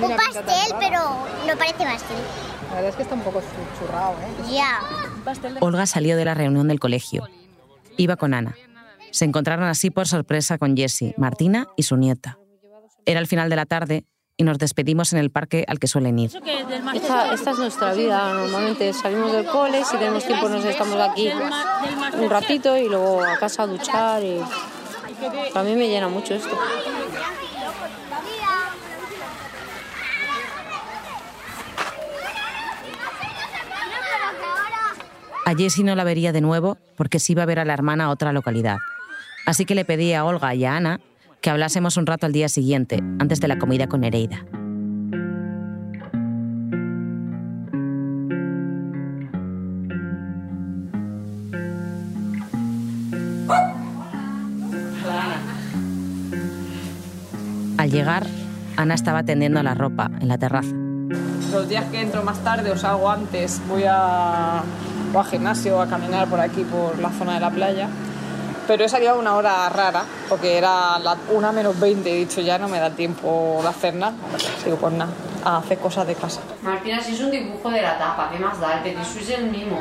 Un 0.00 0.16
pastel, 0.16 0.74
pero 0.78 1.00
no 1.46 1.58
parece 1.58 1.84
pastel. 1.84 2.16
La 2.68 2.74
verdad 2.76 2.90
es 2.90 2.96
que 2.96 3.02
está 3.02 3.14
un 3.14 3.22
poco 3.22 3.42
churrado, 3.78 4.12
¿eh? 4.12 4.54
Ya. 4.54 4.80
Olga 5.60 5.86
salió 5.86 6.16
de 6.16 6.24
la 6.24 6.34
reunión 6.34 6.68
del 6.68 6.78
colegio. 6.78 7.26
Iba 7.96 8.16
con 8.16 8.34
Ana. 8.34 8.54
Se 9.10 9.24
encontraron 9.24 9.64
así 9.64 9.90
por 9.90 10.06
sorpresa 10.06 10.58
con 10.58 10.76
Jessie, 10.76 11.14
Martina 11.16 11.68
y 11.76 11.84
su 11.84 11.96
nieta. 11.96 12.38
Era 13.06 13.20
el 13.20 13.26
final 13.26 13.48
de 13.48 13.56
la 13.56 13.66
tarde 13.66 14.04
y 14.36 14.44
nos 14.44 14.58
despedimos 14.58 15.12
en 15.12 15.18
el 15.18 15.30
parque 15.30 15.64
al 15.66 15.78
que 15.78 15.86
suelen 15.86 16.18
ir. 16.18 16.30
Esta, 16.94 17.32
esta, 17.32 17.50
es 17.52 17.58
nuestra 17.58 17.94
vida. 17.94 18.34
Normalmente 18.34 18.92
salimos 18.92 19.32
del 19.32 19.46
cole, 19.46 19.84
si 19.84 19.96
tenemos 19.96 20.26
tiempo 20.26 20.48
nos 20.48 20.64
estamos 20.64 21.00
aquí 21.00 21.30
un 22.18 22.30
ratito 22.30 22.76
y 22.76 22.88
luego 22.88 23.22
a 23.24 23.38
casa 23.38 23.62
a 23.62 23.66
duchar. 23.66 24.22
Y... 24.22 24.40
A 25.54 25.62
mí 25.62 25.74
me 25.74 25.88
llena 25.88 26.08
mucho 26.08 26.34
esto. 26.34 26.56
A 35.46 35.54
Jessie 35.54 35.84
no 35.84 35.94
la 35.94 36.04
vería 36.04 36.32
de 36.32 36.40
nuevo 36.40 36.76
porque 36.96 37.20
se 37.20 37.32
iba 37.32 37.44
a 37.44 37.46
ver 37.46 37.60
a 37.60 37.64
la 37.64 37.72
hermana 37.72 38.06
a 38.06 38.10
otra 38.10 38.32
localidad. 38.32 38.78
Así 39.46 39.64
que 39.64 39.76
le 39.76 39.84
pedí 39.84 40.12
a 40.12 40.24
Olga 40.24 40.54
y 40.54 40.64
a 40.64 40.76
Ana 40.76 41.00
que 41.40 41.50
hablásemos 41.50 41.96
un 41.96 42.06
rato 42.06 42.26
al 42.26 42.32
día 42.32 42.48
siguiente, 42.48 43.02
antes 43.18 43.40
de 43.40 43.48
la 43.48 43.58
comida 43.58 43.86
con 43.86 44.00
Nereida. 44.00 44.44
Al 57.78 57.90
llegar, 57.90 58.26
Ana 58.76 58.94
estaba 58.94 59.22
tendiendo 59.22 59.62
la 59.62 59.74
ropa 59.74 60.10
en 60.20 60.28
la 60.28 60.38
terraza. 60.38 60.74
Los 61.52 61.68
días 61.68 61.84
que 61.90 62.00
entro 62.00 62.24
más 62.24 62.38
tarde 62.40 62.70
o 62.70 62.76
salgo 62.76 63.10
antes, 63.10 63.60
voy 63.68 63.84
a, 63.84 64.58
a 64.58 65.24
gimnasio, 65.30 65.80
a 65.80 65.86
caminar 65.86 66.26
por 66.28 66.40
aquí, 66.40 66.64
por 66.64 66.98
la 66.98 67.10
zona 67.10 67.34
de 67.34 67.40
la 67.40 67.50
playa. 67.50 67.88
Pero 68.66 68.84
he 68.84 68.88
salido 68.88 69.12
a 69.12 69.14
una 69.14 69.36
hora 69.36 69.68
rara, 69.68 70.04
porque 70.28 70.58
era 70.58 70.98
la 70.98 71.16
una 71.32 71.52
menos 71.52 71.78
20, 71.78 72.10
he 72.10 72.16
dicho 72.16 72.40
ya 72.40 72.58
no 72.58 72.68
me 72.68 72.78
da 72.80 72.90
tiempo 72.90 73.60
de 73.62 73.68
hacer 73.68 73.94
nada. 73.94 74.14
Digo, 74.64 74.76
pues 74.76 74.92
nada, 74.92 75.12
a 75.44 75.58
hacer 75.58 75.78
cosas 75.78 76.06
de 76.06 76.14
casa. 76.14 76.40
Martina, 76.62 77.00
si 77.00 77.14
es 77.14 77.20
un 77.20 77.30
dibujo 77.30 77.70
de 77.70 77.82
la 77.82 77.96
tapa, 77.96 78.30
¿qué 78.32 78.38
más 78.38 78.58
da? 78.58 78.78
El 78.78 78.82
petit 78.82 78.98
es 78.98 79.30
el 79.30 79.50
mismo. 79.50 79.78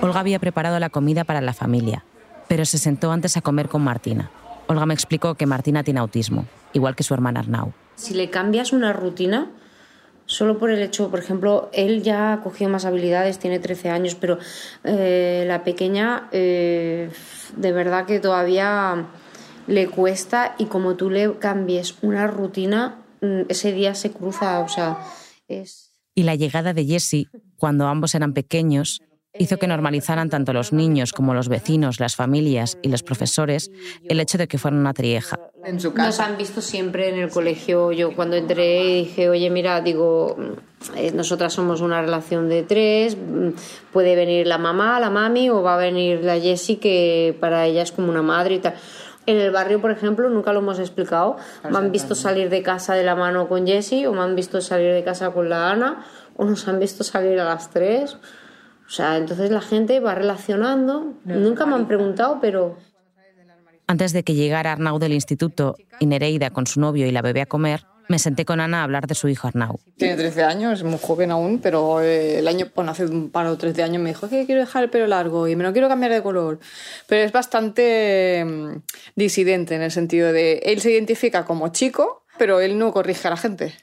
Olga 0.00 0.20
había 0.20 0.38
preparado 0.38 0.78
la 0.80 0.90
comida 0.90 1.24
para 1.24 1.40
la 1.40 1.52
familia, 1.52 2.04
pero 2.48 2.64
se 2.64 2.78
sentó 2.78 3.12
antes 3.12 3.36
a 3.36 3.40
comer 3.40 3.68
con 3.68 3.82
Martina. 3.82 4.30
Olga 4.66 4.86
me 4.86 4.94
explicó 4.94 5.34
que 5.34 5.46
Martina 5.46 5.84
tiene 5.84 6.00
autismo, 6.00 6.46
igual 6.72 6.96
que 6.96 7.02
su 7.02 7.14
hermana 7.14 7.40
Arnau. 7.40 7.72
Si 7.96 8.14
le 8.14 8.30
cambias 8.30 8.72
una 8.72 8.92
rutina, 8.92 9.50
solo 10.26 10.58
por 10.58 10.70
el 10.70 10.82
hecho, 10.82 11.10
por 11.10 11.18
ejemplo, 11.18 11.70
él 11.72 12.02
ya 12.02 12.32
ha 12.32 12.40
cogido 12.40 12.70
más 12.70 12.84
habilidades, 12.84 13.38
tiene 13.38 13.58
13 13.58 13.90
años, 13.90 14.14
pero 14.14 14.38
eh, 14.84 15.44
la 15.46 15.64
pequeña 15.64 16.28
eh, 16.32 17.10
de 17.56 17.72
verdad 17.72 18.06
que 18.06 18.20
todavía 18.20 19.06
le 19.66 19.88
cuesta 19.88 20.54
y 20.58 20.66
como 20.66 20.96
tú 20.96 21.10
le 21.10 21.38
cambies 21.38 21.96
una 22.02 22.26
rutina, 22.26 23.02
mm, 23.20 23.42
ese 23.48 23.72
día 23.72 23.94
se 23.94 24.12
cruza, 24.12 24.60
o 24.60 24.68
sea, 24.68 24.98
es... 25.48 25.92
Y 26.14 26.22
la 26.22 26.36
llegada 26.36 26.72
de 26.74 26.84
Jesse, 26.84 27.26
cuando 27.56 27.86
ambos 27.88 28.14
eran 28.14 28.34
pequeños, 28.34 29.02
hizo 29.38 29.58
que 29.58 29.66
normalizaran 29.66 30.30
tanto 30.30 30.52
los 30.52 30.72
niños 30.72 31.12
como 31.12 31.34
los 31.34 31.48
vecinos, 31.48 31.98
las 31.98 32.14
familias 32.14 32.78
y 32.82 32.88
los 32.88 33.02
profesores 33.02 33.70
el 34.08 34.20
hecho 34.20 34.38
de 34.38 34.46
que 34.46 34.58
fueran 34.58 34.80
una 34.80 34.94
trieja. 34.94 35.38
En 35.64 35.80
su 35.80 35.92
casa. 35.92 36.06
Nos 36.06 36.20
han 36.20 36.36
visto 36.36 36.60
siempre 36.60 37.08
en 37.08 37.18
el 37.18 37.30
colegio. 37.30 37.90
Yo 37.92 38.14
cuando 38.14 38.36
entré 38.36 38.94
dije, 38.94 39.28
oye, 39.28 39.50
mira, 39.50 39.80
digo, 39.80 40.36
eh, 40.94 41.10
nosotras 41.12 41.52
somos 41.52 41.80
una 41.80 42.00
relación 42.00 42.48
de 42.48 42.62
tres, 42.62 43.16
puede 43.92 44.14
venir 44.14 44.46
la 44.46 44.58
mamá, 44.58 45.00
la 45.00 45.10
mami 45.10 45.50
o 45.50 45.62
va 45.62 45.74
a 45.74 45.78
venir 45.78 46.22
la 46.22 46.38
Jessie 46.38 46.78
que 46.78 47.36
para 47.40 47.66
ella 47.66 47.82
es 47.82 47.92
como 47.92 48.10
una 48.10 48.22
madre 48.22 48.56
y 48.56 48.58
tal. 48.60 48.74
En 49.26 49.38
el 49.38 49.50
barrio, 49.50 49.80
por 49.80 49.90
ejemplo, 49.90 50.28
nunca 50.28 50.52
lo 50.52 50.58
hemos 50.58 50.78
explicado. 50.78 51.36
Me 51.68 51.78
han 51.78 51.90
visto 51.90 52.14
salir 52.14 52.50
de 52.50 52.62
casa 52.62 52.94
de 52.94 53.04
la 53.04 53.14
mano 53.14 53.48
con 53.48 53.66
Jessie 53.66 54.06
o 54.06 54.12
me 54.12 54.20
han 54.20 54.36
visto 54.36 54.60
salir 54.60 54.92
de 54.92 55.02
casa 55.02 55.30
con 55.30 55.48
la 55.48 55.70
Ana 55.70 56.04
o 56.36 56.44
nos 56.44 56.68
han 56.68 56.78
visto 56.78 57.04
salir 57.04 57.40
a 57.40 57.44
las 57.44 57.70
tres. 57.70 58.18
O 58.94 58.96
sea, 58.96 59.16
entonces 59.16 59.50
la 59.50 59.60
gente 59.60 59.98
va 59.98 60.14
relacionando. 60.14 61.14
Nunca 61.24 61.66
me 61.66 61.74
han 61.74 61.88
preguntado, 61.88 62.38
pero... 62.40 62.76
Antes 63.88 64.12
de 64.12 64.22
que 64.22 64.34
llegara 64.34 64.70
Arnau 64.70 65.00
del 65.00 65.14
instituto 65.14 65.74
y 65.98 66.06
Nereida 66.06 66.50
con 66.50 66.68
su 66.68 66.78
novio 66.78 67.04
y 67.04 67.10
la 67.10 67.20
bebé 67.20 67.40
a 67.40 67.46
comer, 67.46 67.86
me 68.08 68.20
senté 68.20 68.44
con 68.44 68.60
Ana 68.60 68.82
a 68.82 68.84
hablar 68.84 69.08
de 69.08 69.16
su 69.16 69.26
hijo 69.26 69.48
Arnau. 69.48 69.80
Tiene 69.96 70.14
13 70.14 70.44
años, 70.44 70.78
es 70.78 70.84
muy 70.84 71.00
joven 71.02 71.32
aún, 71.32 71.58
pero 71.58 72.02
eh, 72.02 72.38
el 72.38 72.46
año, 72.46 72.70
bueno, 72.72 72.92
hace 72.92 73.06
un 73.06 73.30
par 73.30 73.46
o 73.46 73.58
tres 73.58 73.74
de 73.74 73.82
años 73.82 74.00
me 74.00 74.10
dijo 74.10 74.28
que 74.28 74.46
quiero 74.46 74.60
dejar 74.60 74.84
el 74.84 74.90
pelo 74.90 75.08
largo 75.08 75.48
y 75.48 75.56
me 75.56 75.64
lo 75.64 75.72
quiero 75.72 75.88
cambiar 75.88 76.12
de 76.12 76.22
color. 76.22 76.60
Pero 77.08 77.24
es 77.24 77.32
bastante 77.32 78.44
mm, 78.46 78.76
disidente 79.16 79.74
en 79.74 79.82
el 79.82 79.90
sentido 79.90 80.32
de 80.32 80.58
él 80.66 80.80
se 80.80 80.92
identifica 80.92 81.44
como 81.44 81.66
chico, 81.70 82.26
pero 82.38 82.60
él 82.60 82.78
no 82.78 82.92
corrige 82.92 83.26
a 83.26 83.32
la 83.32 83.36
gente. 83.36 83.74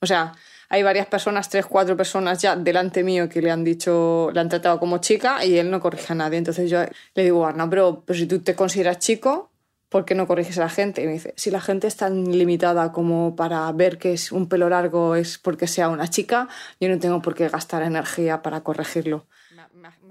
O 0.00 0.06
sea, 0.06 0.32
hay 0.68 0.82
varias 0.82 1.06
personas, 1.06 1.48
tres, 1.48 1.66
cuatro 1.66 1.96
personas 1.96 2.40
ya 2.40 2.56
delante 2.56 3.02
mío 3.02 3.28
que 3.28 3.42
le 3.42 3.50
han 3.50 3.64
dicho, 3.64 4.30
le 4.32 4.40
han 4.40 4.48
tratado 4.48 4.78
como 4.78 4.98
chica 4.98 5.44
y 5.44 5.58
él 5.58 5.70
no 5.70 5.80
corrige 5.80 6.12
a 6.12 6.16
nadie. 6.16 6.38
Entonces 6.38 6.70
yo 6.70 6.82
le 7.14 7.24
digo, 7.24 7.52
no, 7.52 7.68
pero, 7.70 8.02
pero 8.04 8.18
si 8.18 8.26
tú 8.26 8.40
te 8.40 8.54
consideras 8.54 8.98
chico, 8.98 9.50
¿por 9.88 10.04
qué 10.04 10.16
no 10.16 10.26
corriges 10.26 10.58
a 10.58 10.62
la 10.62 10.68
gente? 10.68 11.02
Y 11.02 11.06
me 11.06 11.12
dice, 11.12 11.34
si 11.36 11.50
la 11.50 11.60
gente 11.60 11.86
es 11.86 11.96
tan 11.96 12.36
limitada 12.36 12.90
como 12.90 13.36
para 13.36 13.70
ver 13.72 13.98
que 13.98 14.12
es 14.12 14.32
un 14.32 14.48
pelo 14.48 14.68
largo 14.68 15.14
es 15.14 15.38
porque 15.38 15.66
sea 15.66 15.88
una 15.88 16.08
chica, 16.08 16.48
yo 16.80 16.88
no 16.88 16.98
tengo 16.98 17.22
por 17.22 17.34
qué 17.34 17.48
gastar 17.48 17.82
energía 17.82 18.42
para 18.42 18.62
corregirlo. 18.62 19.26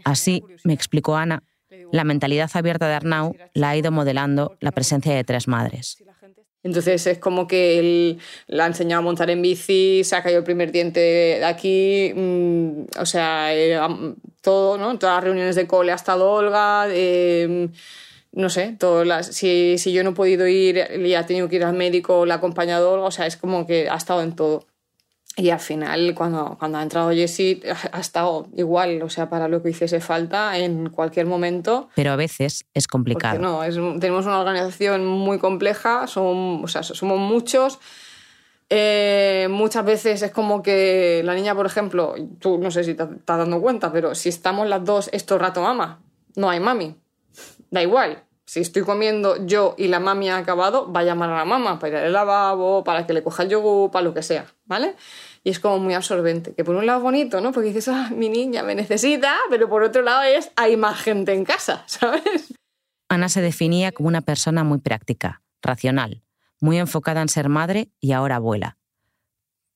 Así, 0.05 0.43
me 0.63 0.73
explicó 0.73 1.15
Ana, 1.17 1.43
la 1.91 2.03
mentalidad 2.03 2.49
abierta 2.53 2.87
de 2.87 2.93
Arnau 2.93 3.35
la 3.53 3.71
ha 3.71 3.77
ido 3.77 3.91
modelando 3.91 4.55
la 4.61 4.71
presencia 4.71 5.13
de 5.13 5.23
tres 5.23 5.47
madres. 5.47 5.97
Entonces 6.63 7.05
es 7.07 7.19
como 7.19 7.47
que 7.47 7.79
él 7.79 8.19
la 8.47 8.63
ha 8.63 8.67
enseñado 8.67 8.99
a 9.01 9.03
montar 9.03 9.29
en 9.29 9.41
bici, 9.41 10.03
se 10.03 10.15
ha 10.15 10.23
caído 10.23 10.39
el 10.39 10.45
primer 10.45 10.71
diente 10.71 10.99
de 10.99 11.45
aquí, 11.45 12.13
mm, 12.15 12.85
o 12.99 13.05
sea, 13.05 13.53
eh, 13.53 13.77
todo, 14.41 14.77
¿no? 14.77 14.97
Todas 14.97 15.17
las 15.17 15.23
reuniones 15.25 15.55
de 15.55 15.67
cole 15.67 15.91
ha 15.91 15.95
estado 15.95 16.31
Olga, 16.31 16.87
eh, 16.89 17.69
no 18.31 18.49
sé, 18.49 18.75
todas 18.79 19.05
las, 19.05 19.27
si, 19.27 19.77
si, 19.77 19.93
yo 19.93 20.03
no 20.03 20.11
he 20.11 20.13
podido 20.13 20.47
ir 20.47 20.87
y 21.05 21.13
ha 21.15 21.25
tenido 21.25 21.49
que 21.49 21.57
ir 21.57 21.65
al 21.65 21.75
médico, 21.75 22.25
la 22.25 22.35
ha 22.35 22.37
acompañado 22.37 22.91
Olga, 22.93 23.07
o 23.07 23.11
sea, 23.11 23.27
es 23.27 23.37
como 23.37 23.67
que 23.67 23.89
ha 23.89 23.95
estado 23.95 24.21
en 24.23 24.35
todo. 24.35 24.65
Y 25.35 25.49
al 25.49 25.59
final, 25.59 26.13
cuando, 26.13 26.55
cuando 26.59 26.77
ha 26.77 26.83
entrado 26.83 27.09
Jessie, 27.11 27.61
ha 27.91 27.99
estado 27.99 28.47
igual, 28.55 29.01
o 29.01 29.09
sea, 29.09 29.29
para 29.29 29.47
lo 29.47 29.63
que 29.63 29.71
hiciese 29.71 29.99
falta 29.99 30.57
en 30.59 30.89
cualquier 30.89 31.25
momento. 31.25 31.89
Pero 31.95 32.11
a 32.11 32.15
veces 32.15 32.65
es 32.73 32.87
complicado. 32.87 33.39
no, 33.39 33.63
es, 33.63 33.75
tenemos 33.99 34.25
una 34.27 34.39
organización 34.39 35.05
muy 35.07 35.39
compleja, 35.39 36.05
son, 36.05 36.63
o 36.63 36.67
sea, 36.67 36.83
somos 36.83 37.17
muchos. 37.17 37.79
Eh, 38.69 39.47
muchas 39.49 39.83
veces 39.85 40.21
es 40.21 40.31
como 40.31 40.61
que 40.61 41.21
la 41.25 41.33
niña, 41.33 41.55
por 41.55 41.65
ejemplo, 41.65 42.15
tú 42.39 42.59
no 42.59 42.69
sé 42.69 42.83
si 42.83 42.93
te 42.93 43.03
estás 43.03 43.37
dando 43.37 43.59
cuenta, 43.59 43.91
pero 43.91 44.13
si 44.15 44.29
estamos 44.29 44.67
las 44.67 44.83
dos 44.85 45.09
esto 45.13 45.37
rato 45.37 45.61
mama, 45.61 45.99
no 46.35 46.49
hay 46.49 46.59
mami. 46.59 46.95
Da 47.71 47.81
igual. 47.81 48.23
Si 48.53 48.59
estoy 48.59 48.83
comiendo 48.83 49.43
yo 49.47 49.73
y 49.79 49.87
la 49.87 49.99
mami 49.99 50.29
ha 50.29 50.37
acabado, 50.37 50.93
va 50.93 50.99
a 50.99 51.03
llamar 51.03 51.31
a 51.31 51.37
la 51.37 51.43
mamá 51.43 51.79
para 51.79 51.97
ir 52.01 52.05
al 52.05 52.13
lavabo, 52.13 52.83
para 52.83 53.07
que 53.07 53.11
le 53.13 53.23
coja 53.23 53.41
el 53.41 53.49
yogur, 53.49 53.89
para 53.89 54.03
lo 54.03 54.13
que 54.13 54.21
sea, 54.21 54.45
¿vale? 54.65 54.93
Y 55.43 55.49
es 55.49 55.59
como 55.59 55.79
muy 55.79 55.95
absorbente. 55.95 56.53
Que 56.53 56.63
por 56.63 56.75
un 56.75 56.85
lado 56.85 56.99
es 56.99 57.03
bonito, 57.03 57.41
¿no? 57.41 57.51
Porque 57.51 57.69
dices, 57.69 57.87
ah, 57.87 58.11
mi 58.15 58.29
niña 58.29 58.61
me 58.61 58.75
necesita, 58.75 59.35
pero 59.49 59.67
por 59.69 59.81
otro 59.81 60.03
lado 60.03 60.21
es, 60.21 60.51
hay 60.55 60.77
más 60.77 61.01
gente 61.01 61.33
en 61.33 61.45
casa, 61.45 61.83
¿sabes? 61.87 62.53
Ana 63.09 63.27
se 63.27 63.41
definía 63.41 63.91
como 63.91 64.07
una 64.07 64.21
persona 64.21 64.63
muy 64.63 64.77
práctica, 64.77 65.41
racional, 65.63 66.21
muy 66.61 66.77
enfocada 66.77 67.23
en 67.23 67.29
ser 67.29 67.49
madre 67.49 67.89
y 67.99 68.11
ahora 68.11 68.35
abuela. 68.35 68.77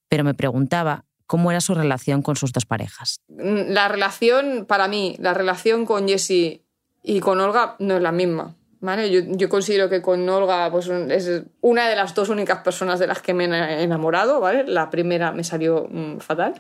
Pero 0.07 0.23
me 0.23 0.35
preguntaba 0.35 1.05
cómo 1.25 1.49
era 1.49 1.61
su 1.61 1.73
relación 1.73 2.21
con 2.21 2.35
sus 2.35 2.53
dos 2.53 2.67
parejas. 2.67 3.21
La 3.27 3.87
relación, 3.87 4.67
para 4.67 4.87
mí, 4.87 5.15
la 5.17 5.33
relación 5.33 5.87
con 5.87 6.07
Jessie 6.07 6.63
y 7.01 7.21
con 7.21 7.39
Olga 7.39 7.75
no 7.79 7.95
es 7.95 8.03
la 8.03 8.11
misma. 8.11 8.53
¿Vale? 8.79 9.09
Yo, 9.11 9.21
yo, 9.25 9.49
considero 9.49 9.89
que 9.89 10.01
con 10.01 10.27
Olga 10.27 10.69
pues, 10.71 10.87
es 10.87 11.43
una 11.61 11.89
de 11.89 11.95
las 11.95 12.13
dos 12.13 12.29
únicas 12.29 12.59
personas 12.59 12.99
de 12.99 13.07
las 13.07 13.21
que 13.21 13.33
me 13.33 13.45
he 13.45 13.83
enamorado, 13.83 14.39
¿vale? 14.39 14.63
La 14.65 14.89
primera 14.89 15.31
me 15.31 15.43
salió 15.43 15.87
mm, 15.89 16.19
fatal. 16.19 16.53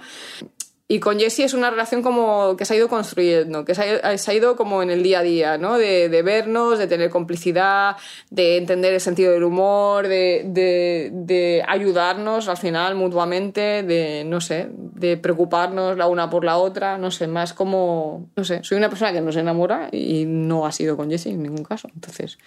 Y 0.89 1.01
con 1.01 1.19
Jessie 1.19 1.43
es 1.43 1.53
una 1.53 1.69
relación 1.69 2.01
como 2.01 2.55
que 2.55 2.63
se 2.63 2.73
ha 2.73 2.77
ido 2.77 2.87
construyendo, 2.87 3.65
que 3.65 3.75
se 3.75 3.81
ha, 4.01 4.33
ido 4.33 4.55
como 4.55 4.81
en 4.81 4.89
el 4.89 5.03
día 5.03 5.19
a 5.19 5.21
día, 5.21 5.57
¿no? 5.57 5.77
De, 5.77 6.07
de, 6.07 6.21
vernos, 6.21 6.79
de 6.79 6.87
tener 6.87 7.09
complicidad, 7.09 7.97
de 8.29 8.55
entender 8.55 8.93
el 8.93 9.01
sentido 9.01 9.33
del 9.33 9.43
humor, 9.43 10.07
de, 10.07 10.43
de, 10.45 11.09
de, 11.11 11.61
ayudarnos 11.67 12.47
al 12.47 12.55
final 12.55 12.95
mutuamente, 12.95 13.83
de, 13.83 14.23
no 14.25 14.39
sé, 14.39 14.69
de 14.71 15.17
preocuparnos 15.17 15.97
la 15.97 16.07
una 16.07 16.29
por 16.29 16.45
la 16.45 16.57
otra, 16.57 16.97
no 16.97 17.11
sé, 17.11 17.27
más 17.27 17.53
como, 17.53 18.29
no 18.37 18.45
sé, 18.45 18.63
soy 18.63 18.77
una 18.77 18.87
persona 18.87 19.11
que 19.11 19.19
no 19.19 19.33
se 19.33 19.41
enamora 19.41 19.89
y 19.91 20.23
no 20.25 20.65
ha 20.65 20.71
sido 20.71 20.95
con 20.95 21.09
Jessie 21.09 21.33
en 21.33 21.43
ningún 21.43 21.65
caso, 21.65 21.89
entonces. 21.93 22.37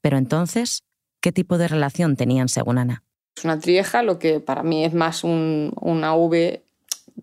Pero 0.00 0.16
entonces, 0.16 0.84
¿qué 1.20 1.32
tipo 1.32 1.58
de 1.58 1.68
relación 1.68 2.16
tenían 2.16 2.48
según 2.48 2.78
Ana? 2.78 3.02
Es 3.36 3.44
una 3.44 3.58
trieja, 3.58 4.02
lo 4.02 4.18
que 4.18 4.40
para 4.40 4.62
mí 4.62 4.86
es 4.86 4.94
más 4.94 5.22
un, 5.22 5.72
una 5.80 6.14
V 6.14 6.62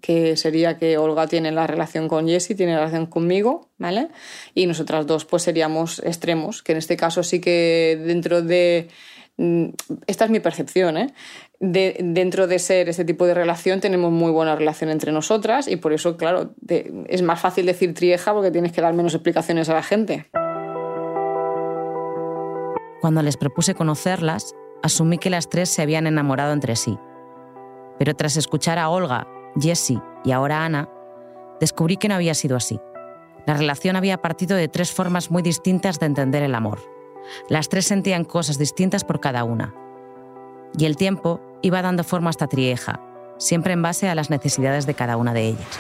que 0.01 0.37
sería 0.37 0.77
que 0.77 0.97
Olga 0.97 1.27
tiene 1.27 1.51
la 1.51 1.67
relación 1.67 2.07
con 2.07 2.27
Jessie, 2.27 2.55
tiene 2.55 2.73
la 2.73 2.79
relación 2.79 3.05
conmigo, 3.05 3.69
¿vale? 3.77 4.09
Y 4.53 4.65
nosotras 4.67 5.05
dos 5.07 5.25
pues 5.25 5.43
seríamos 5.43 5.99
extremos, 5.99 6.63
que 6.63 6.73
en 6.73 6.77
este 6.79 6.97
caso 6.97 7.23
sí 7.23 7.39
que 7.39 7.99
dentro 8.05 8.41
de... 8.41 8.89
Mm, 9.37 9.69
esta 10.07 10.25
es 10.25 10.31
mi 10.31 10.39
percepción, 10.39 10.97
¿eh? 10.97 11.13
De, 11.59 11.97
dentro 11.99 12.47
de 12.47 12.59
ser 12.59 12.89
este 12.89 13.05
tipo 13.05 13.25
de 13.25 13.33
relación 13.33 13.79
tenemos 13.79 14.11
muy 14.11 14.31
buena 14.31 14.55
relación 14.55 14.89
entre 14.89 15.11
nosotras 15.11 15.67
y 15.67 15.77
por 15.77 15.93
eso, 15.93 16.17
claro, 16.17 16.53
es 17.07 17.21
más 17.23 17.39
fácil 17.39 17.65
decir 17.65 17.93
trieja 17.93 18.33
porque 18.33 18.51
tienes 18.51 18.71
que 18.71 18.81
dar 18.81 18.93
menos 18.93 19.13
explicaciones 19.15 19.69
a 19.69 19.73
la 19.73 19.83
gente. 19.83 20.27
Cuando 23.01 23.21
les 23.23 23.37
propuse 23.37 23.73
conocerlas, 23.73 24.53
asumí 24.83 25.17
que 25.17 25.29
las 25.29 25.49
tres 25.49 25.69
se 25.69 25.81
habían 25.81 26.07
enamorado 26.07 26.53
entre 26.53 26.75
sí. 26.75 26.97
Pero 27.97 28.15
tras 28.15 28.37
escuchar 28.37 28.77
a 28.77 28.89
Olga 28.89 29.27
Jessie 29.59 30.01
y 30.23 30.31
ahora 30.31 30.65
Ana, 30.65 30.89
descubrí 31.59 31.97
que 31.97 32.07
no 32.07 32.15
había 32.15 32.33
sido 32.33 32.57
así. 32.57 32.79
La 33.45 33.53
relación 33.53 33.95
había 33.95 34.21
partido 34.21 34.57
de 34.57 34.67
tres 34.67 34.91
formas 34.91 35.31
muy 35.31 35.41
distintas 35.41 35.99
de 35.99 36.05
entender 36.05 36.43
el 36.43 36.53
amor. 36.53 36.79
Las 37.49 37.69
tres 37.69 37.85
sentían 37.85 38.25
cosas 38.25 38.57
distintas 38.57 39.03
por 39.03 39.19
cada 39.19 39.43
una. 39.43 39.73
Y 40.77 40.85
el 40.85 40.97
tiempo 40.97 41.39
iba 41.61 41.81
dando 41.81 42.03
forma 42.03 42.29
a 42.29 42.31
esta 42.31 42.47
trieja, 42.47 42.99
siempre 43.37 43.73
en 43.73 43.81
base 43.81 44.09
a 44.09 44.15
las 44.15 44.29
necesidades 44.29 44.85
de 44.85 44.93
cada 44.93 45.17
una 45.17 45.33
de 45.33 45.47
ellas. 45.47 45.79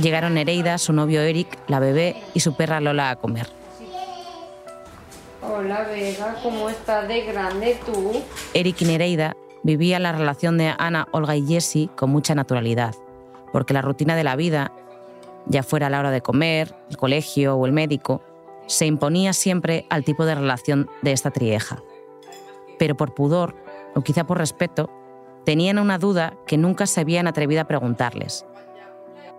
Llegaron 0.00 0.34
Nereida, 0.34 0.78
su 0.78 0.92
novio 0.92 1.20
Eric, 1.22 1.58
la 1.66 1.80
bebé 1.80 2.22
y 2.32 2.40
su 2.40 2.54
perra 2.54 2.80
Lola 2.80 3.10
a 3.10 3.16
comer. 3.16 3.57
Hola 5.58 5.82
Vega, 5.90 6.36
¿cómo 6.40 6.70
estás 6.70 7.08
de 7.08 7.22
grande 7.22 7.80
tú? 7.84 8.12
Eric 8.54 8.80
y 8.82 8.84
Nereida 8.84 9.34
vivían 9.64 10.04
la 10.04 10.12
relación 10.12 10.56
de 10.56 10.72
Ana, 10.78 11.08
Olga 11.10 11.34
y 11.34 11.44
Jessie 11.44 11.90
con 11.96 12.10
mucha 12.10 12.36
naturalidad, 12.36 12.94
porque 13.52 13.74
la 13.74 13.82
rutina 13.82 14.14
de 14.14 14.22
la 14.22 14.36
vida, 14.36 14.70
ya 15.46 15.64
fuera 15.64 15.90
la 15.90 15.98
hora 15.98 16.12
de 16.12 16.20
comer, 16.20 16.76
el 16.90 16.96
colegio 16.96 17.56
o 17.56 17.66
el 17.66 17.72
médico, 17.72 18.22
se 18.68 18.86
imponía 18.86 19.32
siempre 19.32 19.84
al 19.90 20.04
tipo 20.04 20.26
de 20.26 20.36
relación 20.36 20.88
de 21.02 21.10
esta 21.10 21.32
trieja. 21.32 21.82
Pero 22.78 22.96
por 22.96 23.12
pudor, 23.12 23.56
o 23.96 24.02
quizá 24.02 24.22
por 24.22 24.38
respeto, 24.38 24.88
tenían 25.44 25.80
una 25.80 25.98
duda 25.98 26.34
que 26.46 26.56
nunca 26.56 26.86
se 26.86 27.00
habían 27.00 27.26
atrevido 27.26 27.62
a 27.62 27.66
preguntarles. 27.66 28.46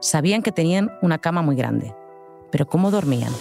Sabían 0.02 0.42
que 0.42 0.52
tenían 0.52 0.92
una 1.02 1.20
cama 1.20 1.42
muy 1.44 1.56
grande, 1.56 1.96
pero 2.52 2.68
¿cómo 2.68 2.92
dormían? 2.92 3.32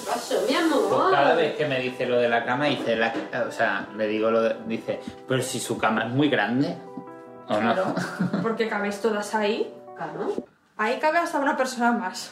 Vez 1.39 1.57
que 1.57 1.67
me 1.67 1.81
dice 1.81 2.07
lo 2.07 2.19
de 2.19 2.29
la 2.29 2.45
cama, 2.45 2.67
dice, 2.67 2.99
o 3.47 3.51
sea, 3.51 3.89
le 3.97 4.07
digo 4.07 4.31
lo 4.31 4.43
de, 4.43 4.57
dice, 4.67 5.01
pero 5.27 5.43
si 5.43 5.59
su 5.59 5.79
cama 5.79 6.05
es 6.05 6.11
muy 6.11 6.29
grande, 6.29 6.77
¿o 7.49 7.61
no? 7.61 7.95
porque 8.43 8.69
cabéis 8.69 9.01
todas 9.01 9.35
ahí. 9.35 9.73
Claro. 9.97 10.33
Ahí 10.77 10.99
cabe 11.01 11.19
hasta 11.19 11.41
una 11.41 11.57
persona 11.57 11.91
más. 11.91 12.31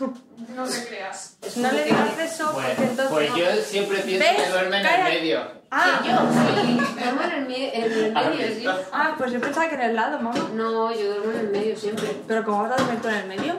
No 0.54 0.64
te 0.64 0.86
creas. 0.86 1.36
No 1.56 1.72
le 1.72 1.84
digas 1.84 2.18
eso 2.20 2.52
pues, 2.52 2.66
porque 2.66 2.82
entonces... 2.84 3.10
Pues 3.10 3.34
yo 3.34 3.46
siempre 3.60 3.98
pienso 3.98 4.24
que 4.36 4.50
duerme 4.50 4.80
en 4.80 4.86
el 4.86 5.02
medio. 5.02 5.40
Ah, 5.68 6.00
yo 6.04 6.12
duermo 6.12 7.22
en 7.24 7.32
el, 7.32 7.46
medio, 7.48 8.54
sí. 8.54 8.66
Ah, 8.92 9.16
pues 9.18 9.32
yo 9.32 9.40
pensaba 9.40 9.68
que 9.68 9.74
en 9.74 9.80
el 9.80 9.96
lado, 9.96 10.20
mamá. 10.20 10.48
No, 10.54 10.94
yo 10.94 11.14
duermo 11.14 11.32
en 11.32 11.38
el 11.40 11.48
medio 11.48 11.76
siempre. 11.76 12.06
¿Pero 12.28 12.44
cómo 12.44 12.62
vas 12.62 12.72
a 12.72 12.84
dormir 12.84 13.02
tú 13.02 13.08
en 13.08 13.14
el 13.16 13.26
medio? 13.26 13.54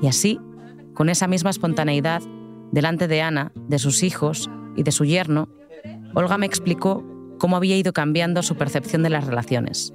Y 0.00 0.06
así, 0.06 0.40
con 0.94 1.08
esa 1.08 1.26
misma 1.26 1.50
espontaneidad, 1.50 2.22
delante 2.74 3.08
de 3.08 3.22
Ana, 3.22 3.52
de 3.54 3.78
sus 3.78 4.02
hijos 4.02 4.50
y 4.76 4.82
de 4.82 4.92
su 4.92 5.04
yerno, 5.04 5.48
Olga 6.14 6.38
me 6.38 6.46
explicó 6.46 7.04
cómo 7.38 7.56
había 7.56 7.76
ido 7.76 7.92
cambiando 7.92 8.42
su 8.42 8.56
percepción 8.56 9.02
de 9.02 9.10
las 9.10 9.26
relaciones 9.26 9.92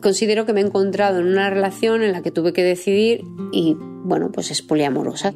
considero 0.00 0.46
que 0.46 0.52
me 0.52 0.60
he 0.60 0.64
encontrado 0.64 1.20
en 1.20 1.26
una 1.26 1.50
relación 1.50 2.02
en 2.02 2.12
la 2.12 2.22
que 2.22 2.30
tuve 2.30 2.52
que 2.52 2.64
decidir 2.64 3.24
y, 3.52 3.76
bueno, 3.78 4.30
pues 4.32 4.50
es 4.50 4.62
poliamorosa. 4.62 5.34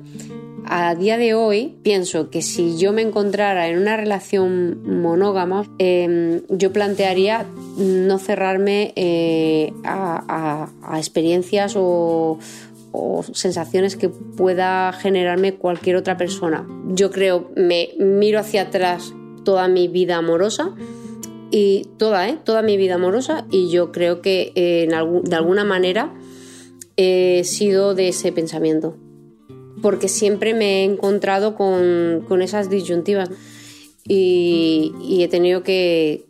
A 0.67 0.95
día 0.95 1.19
de 1.19 1.35
hoy 1.35 1.77
pienso 1.83 2.31
que 2.31 2.41
si 2.41 2.79
yo 2.79 2.95
me 2.95 3.03
encontrara 3.03 3.69
en 3.69 3.79
una 3.79 3.99
relación 3.99 4.83
monógama, 5.03 5.67
em, 5.79 6.41
yo 6.49 6.73
plantearía 6.73 7.47
no 7.77 8.19
cerrarme 8.19 8.95
eh, 8.97 9.75
a, 9.85 10.71
experiencias 10.97 11.75
o, 11.77 12.39
o 12.97 13.25
sensaciones 13.33 13.97
que 13.97 14.09
pueda 14.09 14.93
generarme 14.93 15.55
cualquier 15.57 15.97
otra 15.97 16.17
persona. 16.17 16.67
Yo 16.89 17.11
creo, 17.11 17.51
me 17.57 17.91
miro 17.99 18.39
hacia 18.39 18.63
atrás 18.63 19.13
toda 19.45 19.67
mi 19.67 19.89
vida 19.89 20.17
amorosa 20.17 20.75
y 21.51 21.89
toda, 21.99 22.29
¿eh? 22.29 22.39
toda 22.45 22.63
mi 22.63 22.77
vida 22.77 22.95
amorosa 22.95 23.47
y 23.51 23.69
yo 23.69 23.91
creo 23.91 24.23
que 24.23 24.53
eh, 24.55 24.89
de 24.89 25.37
alguna 25.37 25.65
manera 25.65 26.15
he 26.97 27.43
sido 27.43 27.95
de 27.95 28.09
ese 28.09 28.31
pensamiento 28.31 28.97
porque 29.83 30.09
siempre 30.09 30.55
me 30.55 30.81
he 30.81 30.85
encontrado 30.85 31.57
con, 31.57 32.41
esas 32.41 32.71
disyuntivas 32.71 33.29
y, 34.09 34.95
he 35.21 35.29
tenido 35.29 35.63
que, 35.63 36.25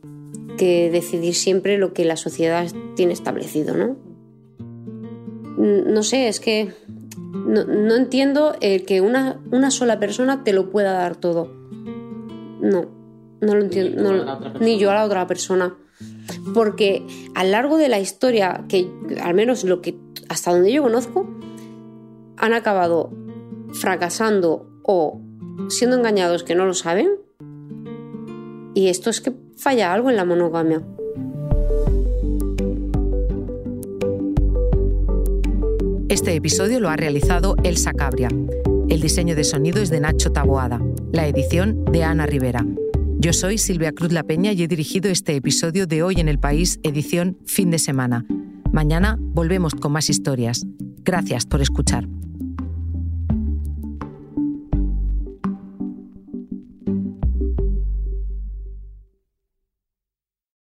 decidir 0.59 1.37
siempre 1.37 1.79
lo 1.79 1.93
que 1.93 2.05
la 2.05 2.17
sociedad 2.17 2.67
tiene 2.97 3.13
establecido, 3.13 3.77
¿no? 3.77 3.97
No 5.57 6.03
sé, 6.03 6.29
es 6.29 6.41
que 6.41 6.73
no, 7.33 7.95
entiendo 7.95 8.57
el 8.61 8.85
que 8.85 9.01
una, 9.01 9.41
una 9.51 9.71
sola 9.71 10.01
persona 10.01 10.45
te 10.45 10.53
lo 10.53 10.71
pueda 10.71 10.93
dar 10.93 11.17
todo. 11.17 11.53
No. 12.61 12.87
No 13.41 13.55
lo 13.55 13.63
entiendo. 13.63 14.55
Ni, 14.61 14.79
yo 14.79 14.91
a 14.91 14.95
la 14.95 15.05
otra 15.05 15.27
persona. 15.27 15.77
Porque 16.55 17.07
a 17.35 17.45
lo 17.45 17.51
largo 17.51 17.77
de 17.77 17.89
la 17.89 18.01
historia, 18.01 18.65
que 18.69 18.91
al 19.23 19.35
menos 19.35 19.65
lo 19.65 19.83
que 19.83 19.99
hasta 20.29 20.53
donde 20.53 20.73
yo 20.73 20.83
conozco, 20.83 21.29
han 22.37 22.55
acabado 22.55 23.11
fracasando 23.73 24.67
o 24.83 25.21
siendo 25.69 25.97
engañados 25.97 26.43
que 26.43 26.55
no 26.55 26.65
lo 26.65 26.75
saben. 26.75 27.11
Y 28.75 28.89
esto 28.89 29.11
es 29.11 29.21
que 29.21 29.33
falla 29.57 29.93
algo 29.93 30.11
en 30.11 30.17
la 30.17 30.25
monogamia. 30.25 30.83
Este 36.15 36.37
episodio 36.37 36.79
lo 36.79 36.91
ha 36.91 36.97
realizado 36.97 37.57
Elsa 37.65 37.93
Cabria. 37.93 38.29
El 38.89 39.01
diseño 39.01 39.35
de 39.35 39.43
sonido 39.43 39.83
es 39.83 39.91
de 39.91 39.99
Nacho 39.99 40.31
Taboada. 40.31 40.81
La 41.11 41.27
edición 41.27 41.85
de 41.87 42.05
Ana 42.05 42.25
Rivera. 42.25 42.65
Yo 43.19 43.33
soy 43.33 43.59
Silvia 43.59 43.91
Cruz 43.91 44.13
La 44.13 44.23
Peña 44.23 44.53
y 44.53 44.63
he 44.63 44.69
dirigido 44.69 45.11
este 45.11 45.35
episodio 45.35 45.89
de 45.89 46.05
Hoy 46.05 46.21
en 46.21 46.29
el 46.29 46.39
País, 46.39 46.79
edición 46.85 47.37
fin 47.47 47.73
de 47.73 47.81
semana. 47.81 48.25
Mañana 48.71 49.19
volvemos 49.19 49.75
con 49.75 49.91
más 49.91 50.09
historias. 50.09 50.65
Gracias 51.03 51.47
por 51.47 51.61
escuchar. 51.61 52.07